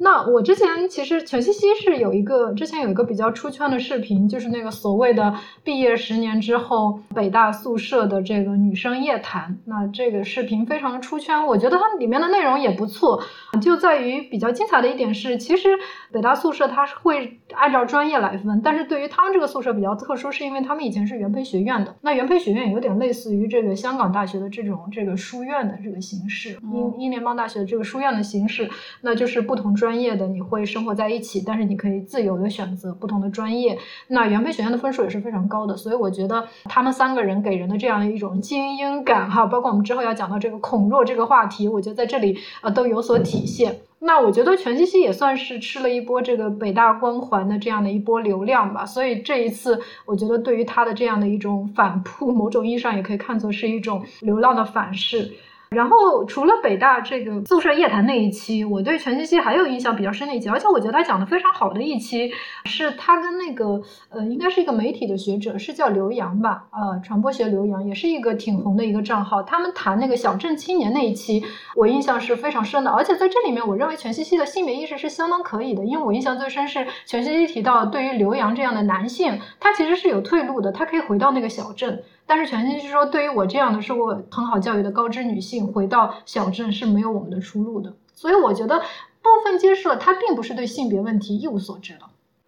[0.00, 9.58] 那我之前其实全西西是有一个，之前有一个比较出圈的视频，就是那个所谓的毕业十年之后北大宿舍的这个女生夜谈。
[9.64, 10.20] 那这个。
[10.30, 13.20] 视频非常的出圈，我觉得它里面的内容也不错，
[13.60, 15.68] 就在于比较精彩的一点是，其实
[16.12, 40.14] 北大宿舍它是会按照专业来分，但是对于他们这个宿舍比较特殊，是因为他们以前是原培学院的，那原培学院有点类似于这个香港大学的这种这个书院的这个形式，英英联邦大学的这个书院的形式，那就是不同专业的你会生活在一起，但是你可以自由的选择不同的专业，那元培学院的分数也是非常高的，所以我觉得他们三个人给人的这样的一种精英感哈，包括我们之后要。
[40.20, 43.74] 讲到这个孔若这个话题，我觉得在这里呃都有所体现。
[44.00, 48.84] 那我觉得全西西也算是吃了一波这个北大光环的这样的一波流量吧。
[48.84, 55.32] 所以这一次，我觉得对于他的这样的一种反扑，某种意义上也可以看作是一种流浪的反噬。
[55.70, 62.32] 然后除了北大这个宿舍夜谈那一期，我对全西西还有印象比较深的一期，而且我觉得他讲的非常好的一期，
[62.64, 69.44] 是他跟那个呃，应该是一个媒体的学者，是叫刘洋吧，呃，传播学刘洋，也是一个挺红的一个账号。
[69.44, 71.44] 他们谈那个小镇青年那一期，
[71.76, 72.90] 我印象是非常深的。
[72.90, 82.02] 而且在这里面，我认为全西西的性别意识是相当可以的，因为我印象最深是全西西提到，对于刘洋这样的男性，他其实是有退路的，他可以回到那个小镇。
[82.30, 87.92] 但是全心是说，对于我这样的受过很好教育的高知女性，回到小镇是没有我们的出路的。
[88.14, 92.02] 所以我觉得部分揭示了他并不是对性别问题一无所知的。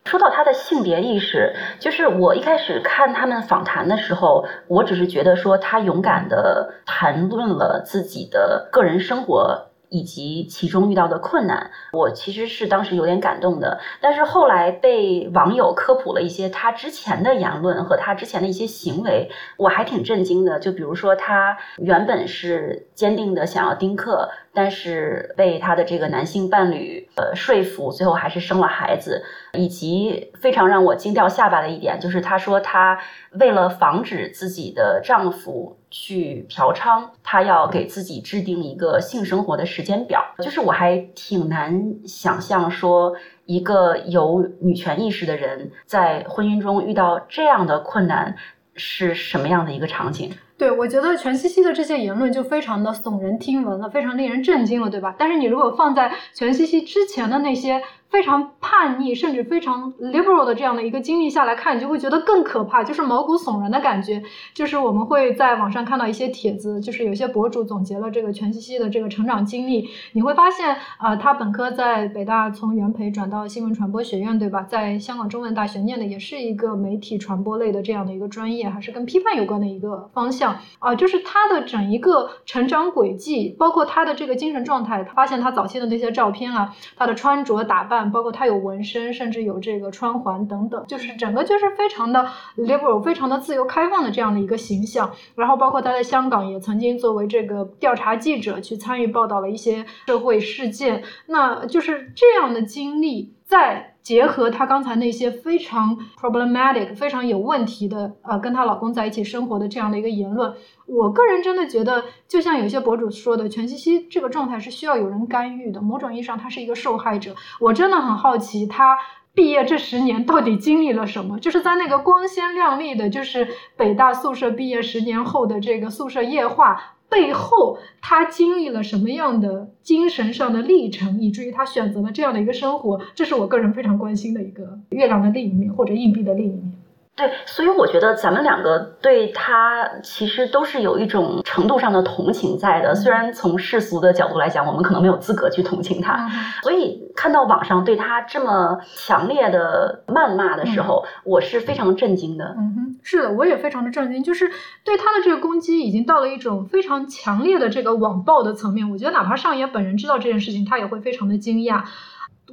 [0.05, 9.67] 说到他的性别意识，就是我一开始看他们访谈的时候，我只是觉得说他勇敢的谈论了自己的个人生活。
[9.93, 13.79] 以及其中遇到的困难，我其实是当时有点感动的。
[14.01, 20.59] 但是后来被网友科普了一些他之前的言论和他之前的一些行为，我还挺震惊的。
[20.59, 24.31] 就比如说，他原本是坚定的想要丁克。
[24.55, 29.25] 但是被他的这个男性伴侣呃说服，最后还是生了孩子。
[29.55, 32.99] 以及非常让我惊掉下巴的一点，就是她说她
[33.33, 40.25] 为了防止自己的丈夫去嫖娼，他要给自己制定一个性生活的时间表。
[40.39, 48.35] 就是我还挺难想象说一个有女权意识的人在婚姻中遇到这样的困难
[48.75, 50.33] 是什么样的一个场景。
[50.57, 55.15] 对，我觉得全西西的这些言论就非常的耸人听闻了，非常令人震惊了，对吧？
[55.19, 57.83] 但是你如果放在全西西之前的那些。
[58.13, 64.23] 非常叛逆，甚至非常 liberal 的这样的一个经历下来看，你就会觉得更可怕，就是毛骨悚然的感觉。
[64.53, 74.63] 就是我们会在网上看到一些帖子，就是有些博主总结了这个全西西的这个成长经历，你会发现，啊，他本科在北大从原培转到新闻传播学院，对吧？
[74.65, 80.95] 在香港中文大学念的也是一个媒体传播类的这样的一个专业，还是跟批判有关的一个方向啊。
[80.95, 88.02] 就是他的整一个成长轨迹，包括他的这个精神状态，他发现他早期的那些照片啊，他的穿着打扮。
[88.11, 95.13] 包括他有纹身，甚至有这个穿环等等，就是整个就是非常的 liberal，非常的自由开放的这样的一个形象。
[95.35, 103.35] 然后包括他在香港也曾经作为这个调查记者去参与报道了一些社会事件，那就是这样的经历。
[103.45, 110.55] 在结合她刚才那些非常 problematic、非常有问题的，呃，跟她老公在一起生活的这样的一个言论，
[110.87, 115.81] 我个人真的觉得，就像有些博主说的，全西西这个状态是需要有人干预的。
[115.81, 117.35] 某种意义上，她是一个受害者。
[117.61, 118.99] 我真的很好奇，她
[119.35, 121.39] 毕业这十年到底经历了什么？
[121.39, 126.97] 就是在那个光鲜亮丽的，就是北大宿舍毕业十年后的这个宿舍夜话。
[127.13, 133.01] 背后他经历了什么样的精神上的历程，以至于他选择了这样的一个生活？
[133.15, 136.73] 这是我个人非常关心的一个月亮的另一面，或者硬币的另一面。
[137.15, 142.95] 对，所以我觉得咱们两个对他其实都是有一种程度上的同情在的。
[142.95, 146.27] 虽然从世俗的角度来讲，我们可能没有资格去同情他。
[146.63, 152.57] 所以看到网上对他这么强烈的谩骂的时候，我是非常震惊的。
[152.57, 154.51] 嗯哼，是的，我也非常的震惊，就是
[154.83, 158.91] 对他的这个攻击已经到了一种非常强烈的这个网暴的层面。
[158.91, 161.85] 我觉得哪怕上野本人知道这件事情，他也会非常的惊讶。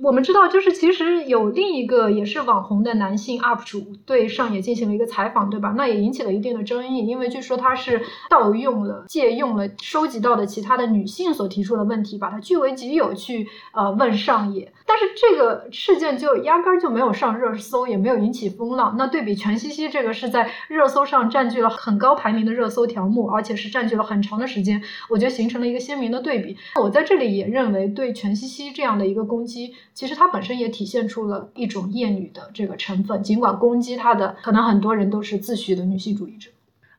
[0.02, 5.74] 我们知道，就是其实有另一个也是网红的男性 UP 主对上野进行了一个采访，对吧？
[5.76, 14.72] 那也引起了一定的争议，因为据说他是盗用了、借用了收集到的其他的女性所提出的问题，把它据为己有去呃问上野。
[14.86, 18.96] 但是这个事件就压根儿就没有上热搜，也没有引起风浪。
[18.98, 26.58] 那对比全西西这个是在热搜上占据了很高排名的热搜条目，而且是占据了很长的时间，我觉得形成了一个鲜明的对比。
[26.82, 33.22] 我在这里也认为，对全西西这样的一个攻击，其实它本身也体现出了一种厌女的这个成分。
[33.24, 36.50] 尽管攻击她的可能很多人都是自诩的女性主义者。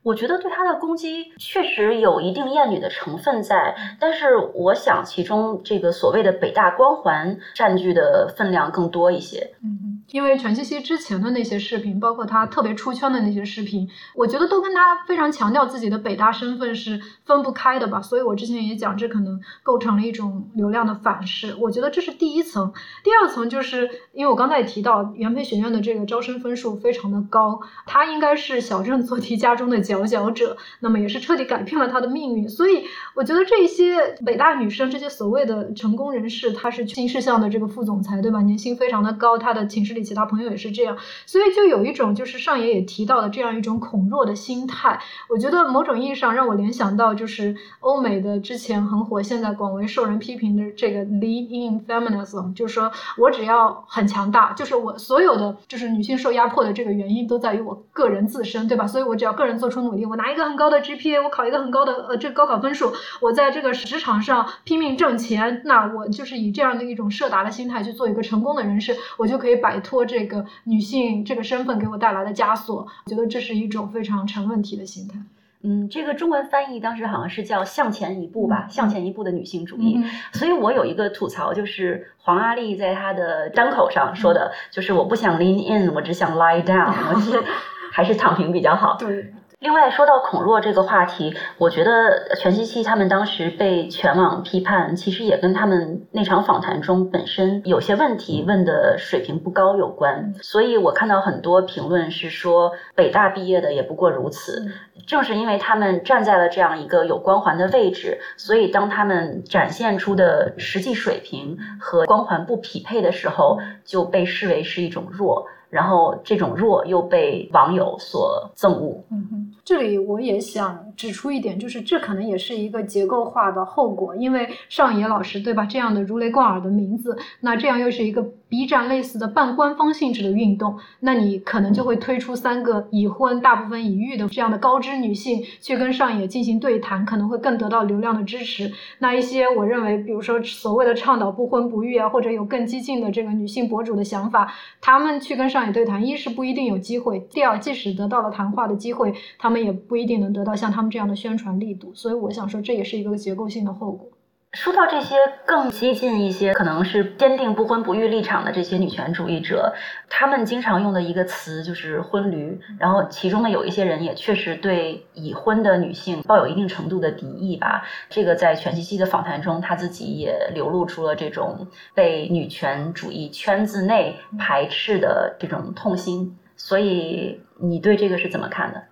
[0.03, 9.53] 我觉得对她的攻击确实有一定厌女的成分在，但是我想其中这个所谓的北大光环占据的分量更多一些。
[9.63, 18.01] 嗯，因为全西西之前的那些视频，包括他特别出圈的那些视频，我觉得都跟他非常强调自己的北大身份是分不开的吧。
[18.01, 21.55] 所以我之前也讲，这可能构成了一种流量的反噬。
[21.59, 29.81] 我觉得这是第一层，第二层就是因为我刚才也提到，元培学院的这个招生分数非常的高，他应该是小镇做题家中的。
[29.81, 32.49] 佼佼者，那么也是彻底改变了他的命运。
[32.49, 32.85] 所以
[33.15, 38.41] 我觉得这些北大女生，这些所谓的成功人士，她是新事项的这个副总裁，对吧？
[38.43, 40.97] 年薪非常的高，她的寝室里其他朋友也是这样，
[41.27, 45.01] 所以就有一种就是上野也提到的这样一种恐弱的心态。
[45.29, 58.87] 我觉得某种意义上让我联想到就是欧美的之前很火，现在广为受人批评的这个 lead in feminism，就是说我只要很强大，就是我所有的就是女性受压迫的这个原因都在于我个人自身，对吧？
[58.87, 59.81] 所以我只要个人做出。
[59.81, 62.93] 努力，我拿一个很高的 GPA，我考一个很高的呃这高考分数，
[63.23, 72.87] 我在这个职场上拼命挣钱，那我就是以这样的一种社达的心态去做一个成功的人士，我就可以摆脱这个女性这个身份给我带来的枷锁。
[73.07, 75.19] 我觉得这是一种非常成问题的心态。
[75.63, 80.03] 嗯，这个中文翻译当时好像是叫“向前一步”吧，“向前一步”的女性主义。
[80.33, 86.91] 所以我有一个吐槽，就是黄阿丽在她的单口上说的，就是我不想 lean in，我只想 lie down，
[87.93, 88.97] 还是躺平比较好。
[88.99, 89.35] 对。
[89.61, 100.35] 另外，说到孔若这个话题，我觉得全西西他们当时被全网批判，其实也跟他们那场访谈中本身有些问题问的水平不高有关。
[100.41, 104.73] 所以我看到很多评论是说，北大毕业的也不过如此。
[105.07, 115.49] 正是因为他们站在了这样一个有光环的位置，所以当他们展现出的实际水平和光环不匹配的时候，就被视为是一种弱。
[115.71, 119.03] 然后这种弱又被网友所憎恶。
[119.11, 125.65] 嗯哼，这里我也想指出一点，就是这可能也是一个结构化的后果，因为上野老师对吧？
[125.65, 138.71] 这样的如雷贯耳的名字，那这样又是一个 B 站类似的半官方性质的运动，那你可能就会推出三个已婚、大部分已育的这样的高知女性去跟上野进行对谈，可能会更得到流量的支持。
[138.99, 145.71] 那一些我认为，比如说所谓的倡导不婚不育啊，或者有更激进的这个女性博主的想法，他们去跟上野。
[145.71, 151.93] 对谈，一是不一定有机会；第二，即使得到了谈话的机会，他们也不一定能得到像他们这样的宣传力度。
[151.95, 154.09] 所以，我想说，这也是一个结构性的后果。
[154.53, 155.15] 说到这些
[155.47, 159.73] 更激进一些，可能是坚定不婚不育立场的这些女权主义者，
[160.09, 162.61] 他们经常用的一个词就是“婚驴”。
[162.81, 167.85] 然后，其中的有一些人也确实对已婚的女性抱有一定程度的敌意吧。
[168.09, 176.37] 这个在全西西的访谈中，他自己也流露出了这种被女权主义圈子内排斥的这种痛心。
[176.57, 178.83] 所以，你对这个是怎么看的？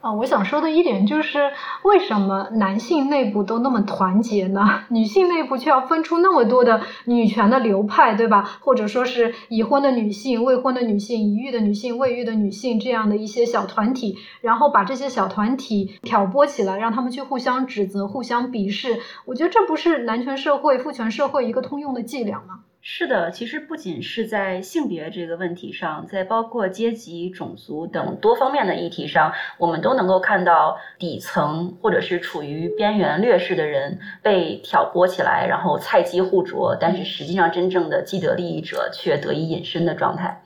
[0.00, 1.50] 啊，我想说的一点就是，
[1.82, 4.84] 为什么男性内部都那么团结呢？
[4.90, 8.58] 女性内部却要分出那么多的女权的流派，对吧？
[8.60, 19.00] 或者说是已婚的女性、未婚的女性、已育的女性、未育的女性这样的一些小团体，然后把这些小团体挑拨起来，让他们去互相指责、互相鄙视。
[19.24, 22.60] 我觉得这不是男权社会、父权社会一个通用的伎俩吗？
[22.80, 40.42] 是的，其实不仅是在性别这个问题上，在包括阶级、种族等多方面的议题上，我们都能够看到底层或者是处于边缘劣势的人被挑拨起来，然后菜鸡互啄，但是实际上真正的既得利益者却得以隐身的状态。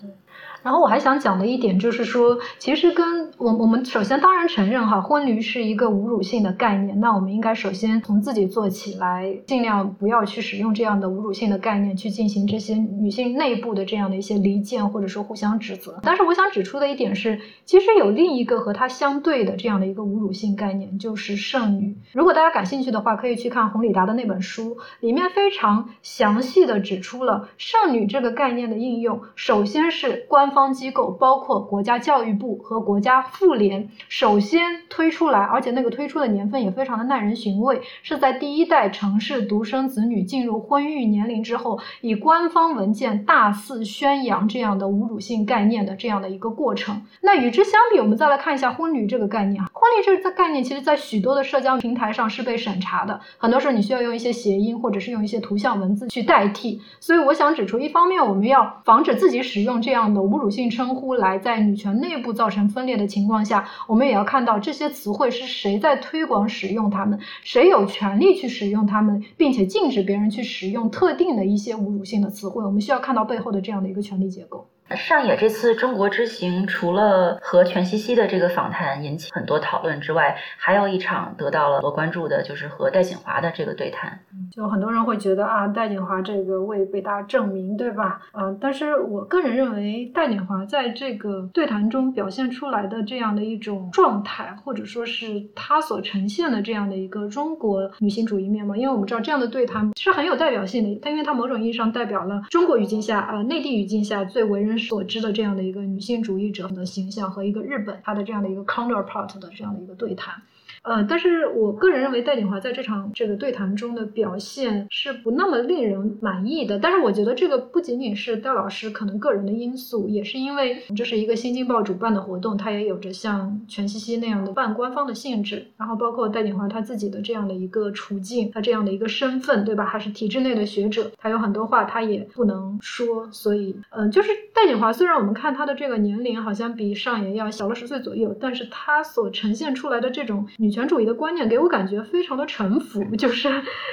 [0.62, 15.98] 然后我还想讲的一点就是说，其实跟我我们首先当然承认哈，婚驴是一个侮辱性的概念，那我们应该首先从自己做起来，尽量不要去使用这样的侮辱性的概念去进行这些女性内部的这样的一些离间或者说互相指责。
[16.02, 21.96] 但是我想指出的一点是，其实有另一个和它相对的这样的一个侮辱性概念，就是剩女。
[22.12, 29.22] 如果大家感兴趣的话，可以去看洪里达的那本书，里面非常详细的指出了剩女这个概念的应用。
[29.34, 47.02] 首先是官方机构，包括国家教育部和国家妇联，首先推出来，而且那个推出的年份也非常的耐人寻味，是在第一代城市独生子女进入婚育年龄之后，以官方文件大肆宣扬这样的侮辱性概念的这样的一个过程。
[47.20, 49.68] 那与之相比，我们再来看一下婚旅这个概念啊。
[49.72, 56.80] 婚礼这个概念，其实在许多的社交平台上是被审查的，很多时候你需要用一些谐音或者是用一些图像文字去代替。
[57.00, 72.64] 所以我想指出，一方面我们要防止自己使用这样的侮辱辱性称呼来在女权内部造成分裂的情况下，我们也要看到这些词汇是谁在推广使用它们，谁有权利去使用它们，并且禁止别人去使用特定的一些侮辱性的词汇。
[72.64, 74.66] 我们需要看到背后的这样的一个权力结构。
[74.96, 84.20] 上野这次中国之行，除了和全西西的这个访谈引起很多讨论之外，还有一场得到了多关注的，就是和戴锦华的这个对谈。
[84.50, 88.20] 就很多人会觉得啊，戴锦华这个为北大证明，对吧？
[88.32, 104.72] 啊，但是我个人认为，戴锦华在这个对谈中表现出来的这样的一种状态，或者说是他所呈现的这样的一个中国女性主义面貌，因为我们知道这样的对谈是很有代表性的，但因为它某种意义上代表了中国语境下呃，内地语境下最为人。
[104.82, 110.42] 所知的这样的一个女性主义者的形象和一个日本她的这样的一个 counterpart 的这样的一个对谈。
[110.82, 116.76] 呃，但是我个人认为戴锦华在这场这个对谈中的表现是不那么令人满意的。
[116.76, 125.64] 但是我觉得这个不仅仅是戴老师可能个人的因素，也是因为这是一个新京报主办的活动，它也有着像全西西那样的半官方的性质。
[125.76, 129.84] 然后包括戴锦华他自己的这样的一个处境，他这样的一个身份，对吧？
[129.84, 133.30] 还是体制内的学者，他有很多话他也不能说。
[133.30, 140.71] 所以，嗯，就是戴锦华虽然我们看他的这个年龄好像比上野要小了十岁左右，但是他所呈现出来的这种女。
[140.72, 143.48] 权主义的观念给我感觉非常的臣服，就是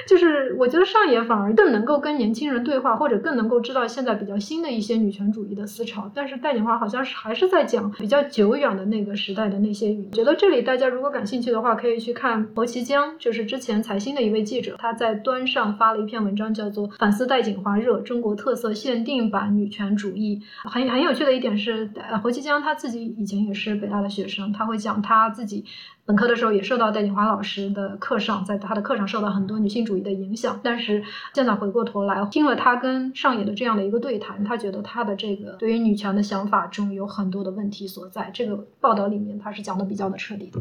[0.08, 6.10] 就是我觉得上野反而更能够跟年轻人对话，或者更能够知道现在比较新的一些女权主义的思潮。
[6.14, 10.08] 但是戴锦华好像是还是在讲比较久远的那个时代的那些语。
[10.12, 20.40] 觉得这里大家如果感兴趣的话，可以去看侯其江，就是之前财新的一位记者，他在端上发了一篇文章，叫做《反思戴锦华热：中国特色限定版女权主义》。
[20.70, 25.64] 很很有趣的一点是，呃，侯其江他自己以前也是北大的学生，他会讲他自己。
[26.10, 30.58] 本科的时候也受到戴锦华老师的课上，在他的课上受到很多女性主义的影响。
[30.60, 38.28] 但是现在回过头来听了他跟上野的这样的一个对谈，他觉得他的这个对于女权的想法中有很多的问题所在。
[38.34, 40.60] 这个报道里面他是讲的比较的彻底的。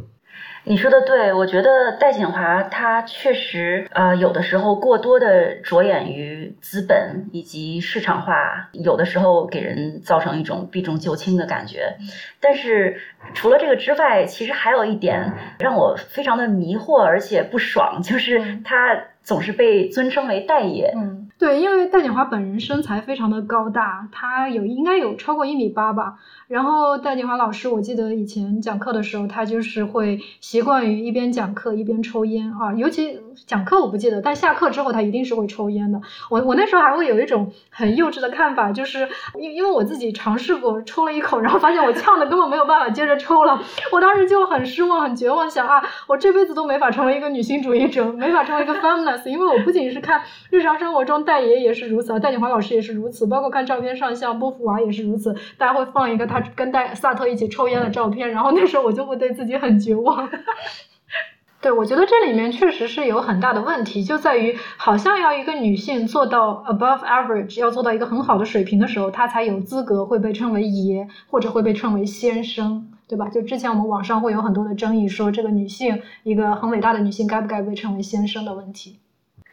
[0.66, 11.96] 你说的对，我觉得戴锦华他确实呃有的时候过多的着眼于资本以及市场化，有的时候给人造成一种避重就轻的感觉。
[12.40, 13.00] 但是
[13.34, 20.94] 除了这个之外，其实还有一点让我非常的迷惑而且不爽，就是他总是被尊称为戴爷。
[21.40, 26.20] 对，因为戴锦华本人身材非常的高大，他有应该有超过一米八吧。
[26.50, 32.74] 然后戴锦华老师，我记得以前讲课的时候，他就是会习惯于一边讲课一边抽烟啊。
[32.74, 33.18] 尤其
[33.48, 36.02] 讲课我不记得，但下课之后他一定是会抽烟的。
[36.30, 39.08] 我我那时候还会有一种很幼稚的看法，就是
[39.40, 43.62] 因因为我自己尝试过抽了一口，然后发现我呛的根本没有办法接着抽了。
[43.92, 56.40] 我当时就很失望、很绝望，想啊，我这辈子都没法成为一个女性主义者，没法成为一个 feminist，因为我不仅是看日常生活中戴爷也是如此，戴锦华老师也是如此，包括看照片上像波伏娃也是如此，大家会放一个他。
[56.56, 60.28] 跟戴萨特一起抽烟的照片，然后那时候我就会对自己很绝望。
[61.62, 73.28] 对，我觉得这里面确实是有很大的问题，就在于好像要一个女性做到 above average，要做到一个很好的水平的时候，她才有资格会被称为爷，或者会被称为先生，对吧？
[73.28, 78.99] 就之前我们网上会有很多的争议，说这个女性一个很伟大的女性该不该被称为先生的问题。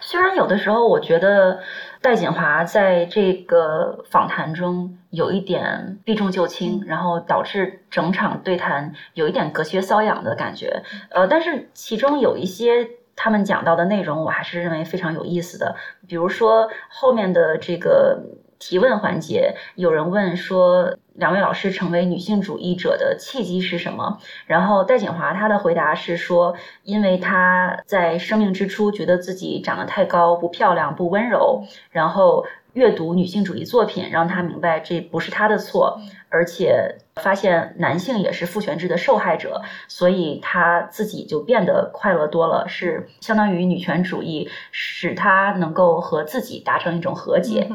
[0.01, 1.61] 虽然有的时候我觉得
[2.01, 15.77] 戴锦华在这个访谈中有一点避重就轻，然后导致整场对谈有一点隔靴搔痒的感觉，呃，但是其中有一些他们讲到的内容，我还是认为非常有意思的，
[16.07, 18.23] 比如说后面的这个
[18.59, 20.97] 提问环节，有人问说。
[21.17, 24.19] 两位老师成为女性主义者的契机是什么？
[24.47, 32.45] 然后戴锦华她的回答是说，因为她在生命之初觉得自己长得太高、不漂亮、不温柔，然后
[32.75, 35.99] 阅读女性主义作品，让她明白这不是她的错，
[36.29, 47.71] 而且发现男性也是父权制的受害者，所以她自己就变得快乐多了，是相当于女权主义使她能够和自己达成一种和解。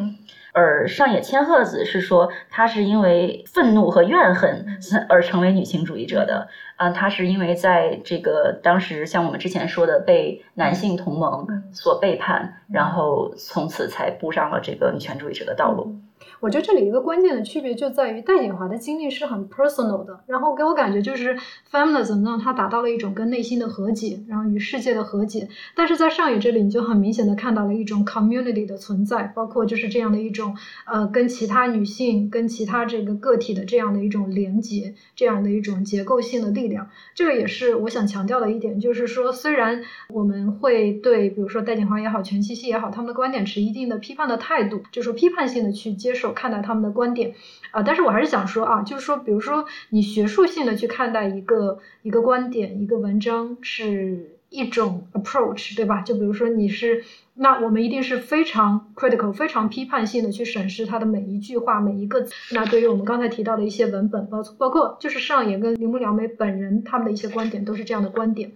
[0.53, 4.65] 而上野千鹤子是说，她是因为愤怒和怨恨
[5.09, 6.47] 而成为女性主义者的。
[6.75, 15.95] 啊，她是因为在这个当时，像我们之前说的，被男性同盟所背叛，然后从此才步上了这个女权主义者的道路。
[16.39, 21.37] 我觉得这里一个关键的区别就在于戴锦华的经历是很 personal 的，然后给我感觉就是
[21.71, 25.47] feminism 让他达到了一种跟内心的和解，然后与世界的和解。
[25.75, 30.55] 但是在上野这里，你就很明显的看到了一种 community 的存在，包括就是这样的一种
[30.85, 36.89] 呃跟其他女性、跟其他这个个体的这样的一种连接，这样的一种结构性的力量。
[37.13, 46.31] 这个也是我想强调的一点，就是说虽然我们会对比如说戴锦华也好、全七夕也好，他们的观点持一定的批判的态度，就说批判性的去接接受。
[46.33, 47.35] 看待他们的观点，
[47.71, 56.01] 啊，但是我还是想说啊，就是说，比如说你学术性的去看待一个一个观点、一个文章是一种 approach，对吧？
[56.01, 57.03] 就比如说你是，
[57.35, 62.33] 那我们一定是非常 critical、非常批判性的去审视它的每一句话、每一个字。
[62.51, 68.51] 那对于我们刚才提到的一些文本，包包括就是上野跟铃木良美本人他们的一些观点，都是这样的观点。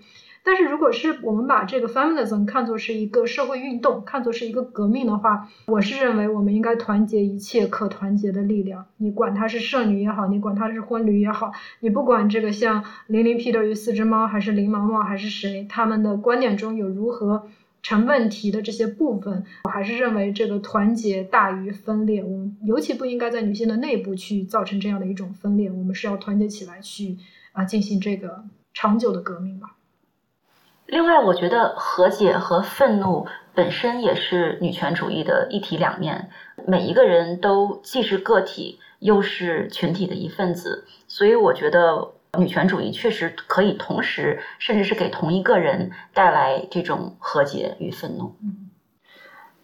[0.48, 8.86] 但是，如果是我们把这个 feminism 看作是一个社会运动，看作是一个革命的话，我是认为我们应该团结一切可团结的力量。
[8.98, 17.48] 你管它是剩女也好，你管它是婚驴也好，你不管这个像零零 Peter 与四只猫，还是林毛毛，还是谁，他们的观点中有如何
[17.82, 22.24] 成问题的这些部分，我还是认为这个团结大于分裂。
[22.24, 27.18] 我们尤其不应该在女性的内部去造成这样的一种分裂，我们是要团结起来去
[27.52, 28.44] 啊进行这个
[28.76, 29.76] 长久的革命吧。
[30.86, 36.30] 另外，我觉得和解和愤怒本身也是女权主义的一体两面。
[36.66, 48.36] 每一个人都既是个体，又是群体的一份子，所以我觉得女权主义确实可以同时，甚至是给同一个人带来这种和解与愤怒。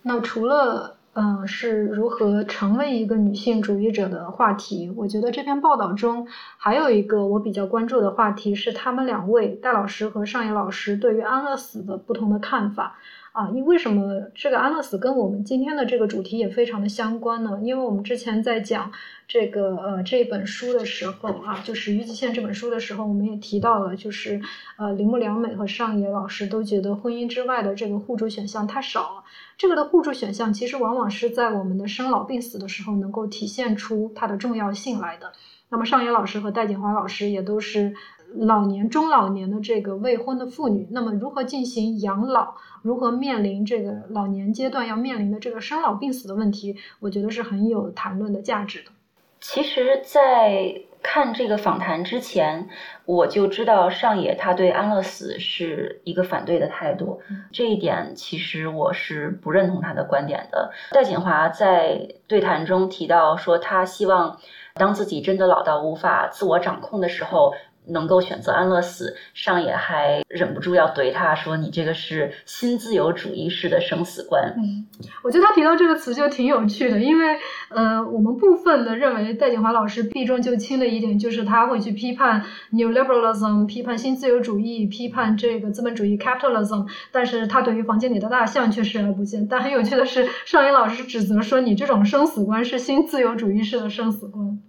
[0.02, 0.98] 那除了。
[1.14, 4.90] 嗯，是如何成为一个女性主义者的话题？
[4.96, 6.26] 我觉得这篇报道中
[6.58, 12.98] 还有一个我比较关注的话题是他们两位戴老师和尚野老师对于安乐死的不同的看法。
[13.32, 17.58] 啊，因为什么这个安乐死跟我们今天的这个主题也非常的相关呢？
[17.64, 18.92] 因为我们之前在讲
[19.26, 24.42] 这个呃这本书的时候啊，就是《鱼极限》这本书的时候，我们也提到了，就是
[24.78, 29.24] 呃铃木良美和上野老师都觉得婚姻之外的这个互助选项太少了。
[29.58, 35.32] 这个的互助选项其实往往是在我们的生老病死的时候能够体现出它的重要性来的。
[35.70, 37.94] 那么上野老师和戴锦华老师也都是。
[38.34, 42.56] 老年、中老年的这个未婚的妇女，那么如何进行养老？
[42.82, 46.76] 如何面临这个老年阶段要面临的这个生老病死的问题？
[47.00, 48.92] 我觉得是很有谈论的价值的。
[49.40, 52.70] 其实，在看这个访谈之前，
[53.06, 57.22] 我就知道上野他对安乐死是一个反对的态度。
[57.52, 60.72] 这一点其实我是不认同他的观点的。
[60.92, 64.40] 戴锦华在对谈中提到说，他希望
[64.76, 67.54] 当自己真的老到无法自我掌控的时候。
[67.88, 74.86] 能够选择安乐死，上野还忍不住要怼他说：“你这个是新自由主义式的生死观。”嗯，
[75.24, 77.38] 我觉得他提到这个词就挺有趣的，因为
[77.70, 89.48] 呃，我们部分的认为戴锦华老师避重就轻的一点就是他会去批判 New Liberalism，批判新自由主义，批判这个资本主义 Capitalism，但是他对于房间里的大象却视而不见。
[89.48, 94.60] 但很有趣的是，上野老师指责说：“你这种生死观是新自由主义式的生死观。”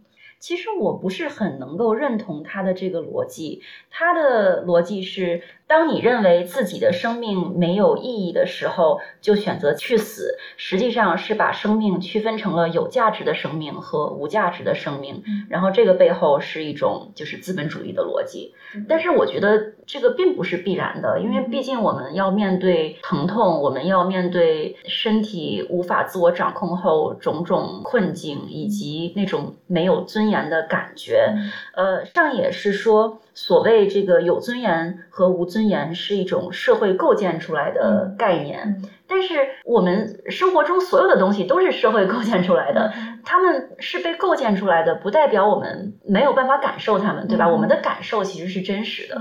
[0.43, 5.40] 其实我不是很能够认同他的这个逻辑，他的逻辑是。
[5.68, 15.22] 当你认为自己的生命没有意义的时候，就选择去死，实际上是把生命区分成了有价值的生命和无价值的生命。
[15.49, 18.53] 然后这个背后是一种就是资本主义的逻辑。
[18.86, 31.35] 但是我觉得这个并不是必然的，因为毕竟我们要面对疼痛，我们要面对身体无法自我掌控后种种困境，以及那种没有尊严的感觉。
[31.74, 33.20] 呃，上野是说。
[33.35, 42.93] 所谓这个有尊严和无尊严是一种社会构建出来的概念，但是我们生活中所有的东西都是社会构建出来的，
[43.24, 47.49] 他们是被构建出来的，不代表我们没有办法感受他们，对吧？
[47.49, 49.18] 我们的感受其实是真实的。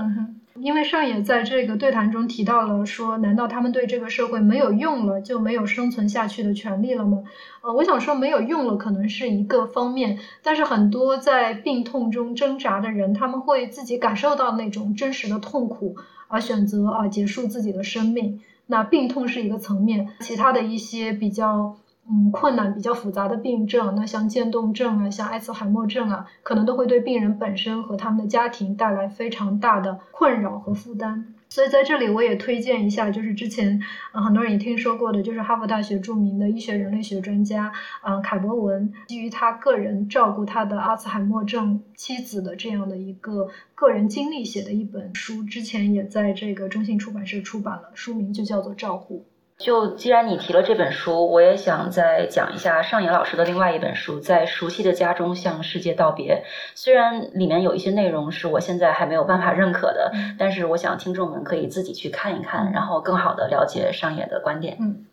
[0.56, 7.22] 因为上野在这个对谈中提到了说，难道他们对这个社会没有用了，就没有生存下去的权利了吗？
[7.62, 15.96] 呃，我想说没有用了，可能是一个方面，但是很多在病痛中挣扎的人，他们会自己感受到那种真实的痛苦，
[16.28, 18.40] 而选择啊结束自己的生命。
[18.66, 21.76] 那病痛是一个层面，其他的一些比较
[22.08, 31.34] 嗯困难、比较复杂的病症，那像渐冻症啊，像阿兹海默症啊，可能都会对病人本身和他们的家庭带来非常大的困扰和负担。
[31.48, 33.78] 所以在这里我也推荐一下，就是之前
[34.12, 37.70] 呃很多人也听说过的，就是哈佛大学著名的医学人类学专家
[38.02, 49.26] 嗯凯博文，基于他个人照顾他的阿兹海默症妻子的这样的一个个人经历写的一本书，之前也在这个中信出版社出版了，书名就叫做《照护》。
[49.62, 56.42] 就既然你提了这本书，我也想再讲一下上野老师的另外一本书《在熟悉的家中向世界道别》。
[56.74, 64.76] 虽然里面有一些内容是我现在还没有办法认可的，但是我想听众们可以自己去看一看，然后更好的了解上野的观点。
[64.80, 65.06] 嗯，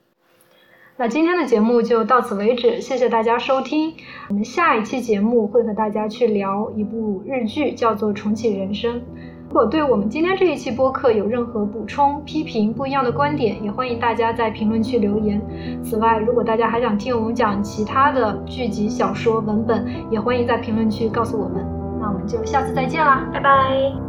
[0.97, 3.95] 那今天的节目就到此为止，谢谢大家收听。
[4.30, 9.00] 我们下一期节目会和大家去聊一部日剧，叫做《重启人生》。
[9.60, 15.41] 如果对我们今天这一期播客有任何补充、批评、不一样的观点，也欢迎大家在评论区留言。
[15.84, 21.57] 此外，如果大家还想听我们讲其他的剧集、小说文本，也欢迎在评论区告诉我们。
[21.99, 24.09] 那我们就下次再见啦，拜拜。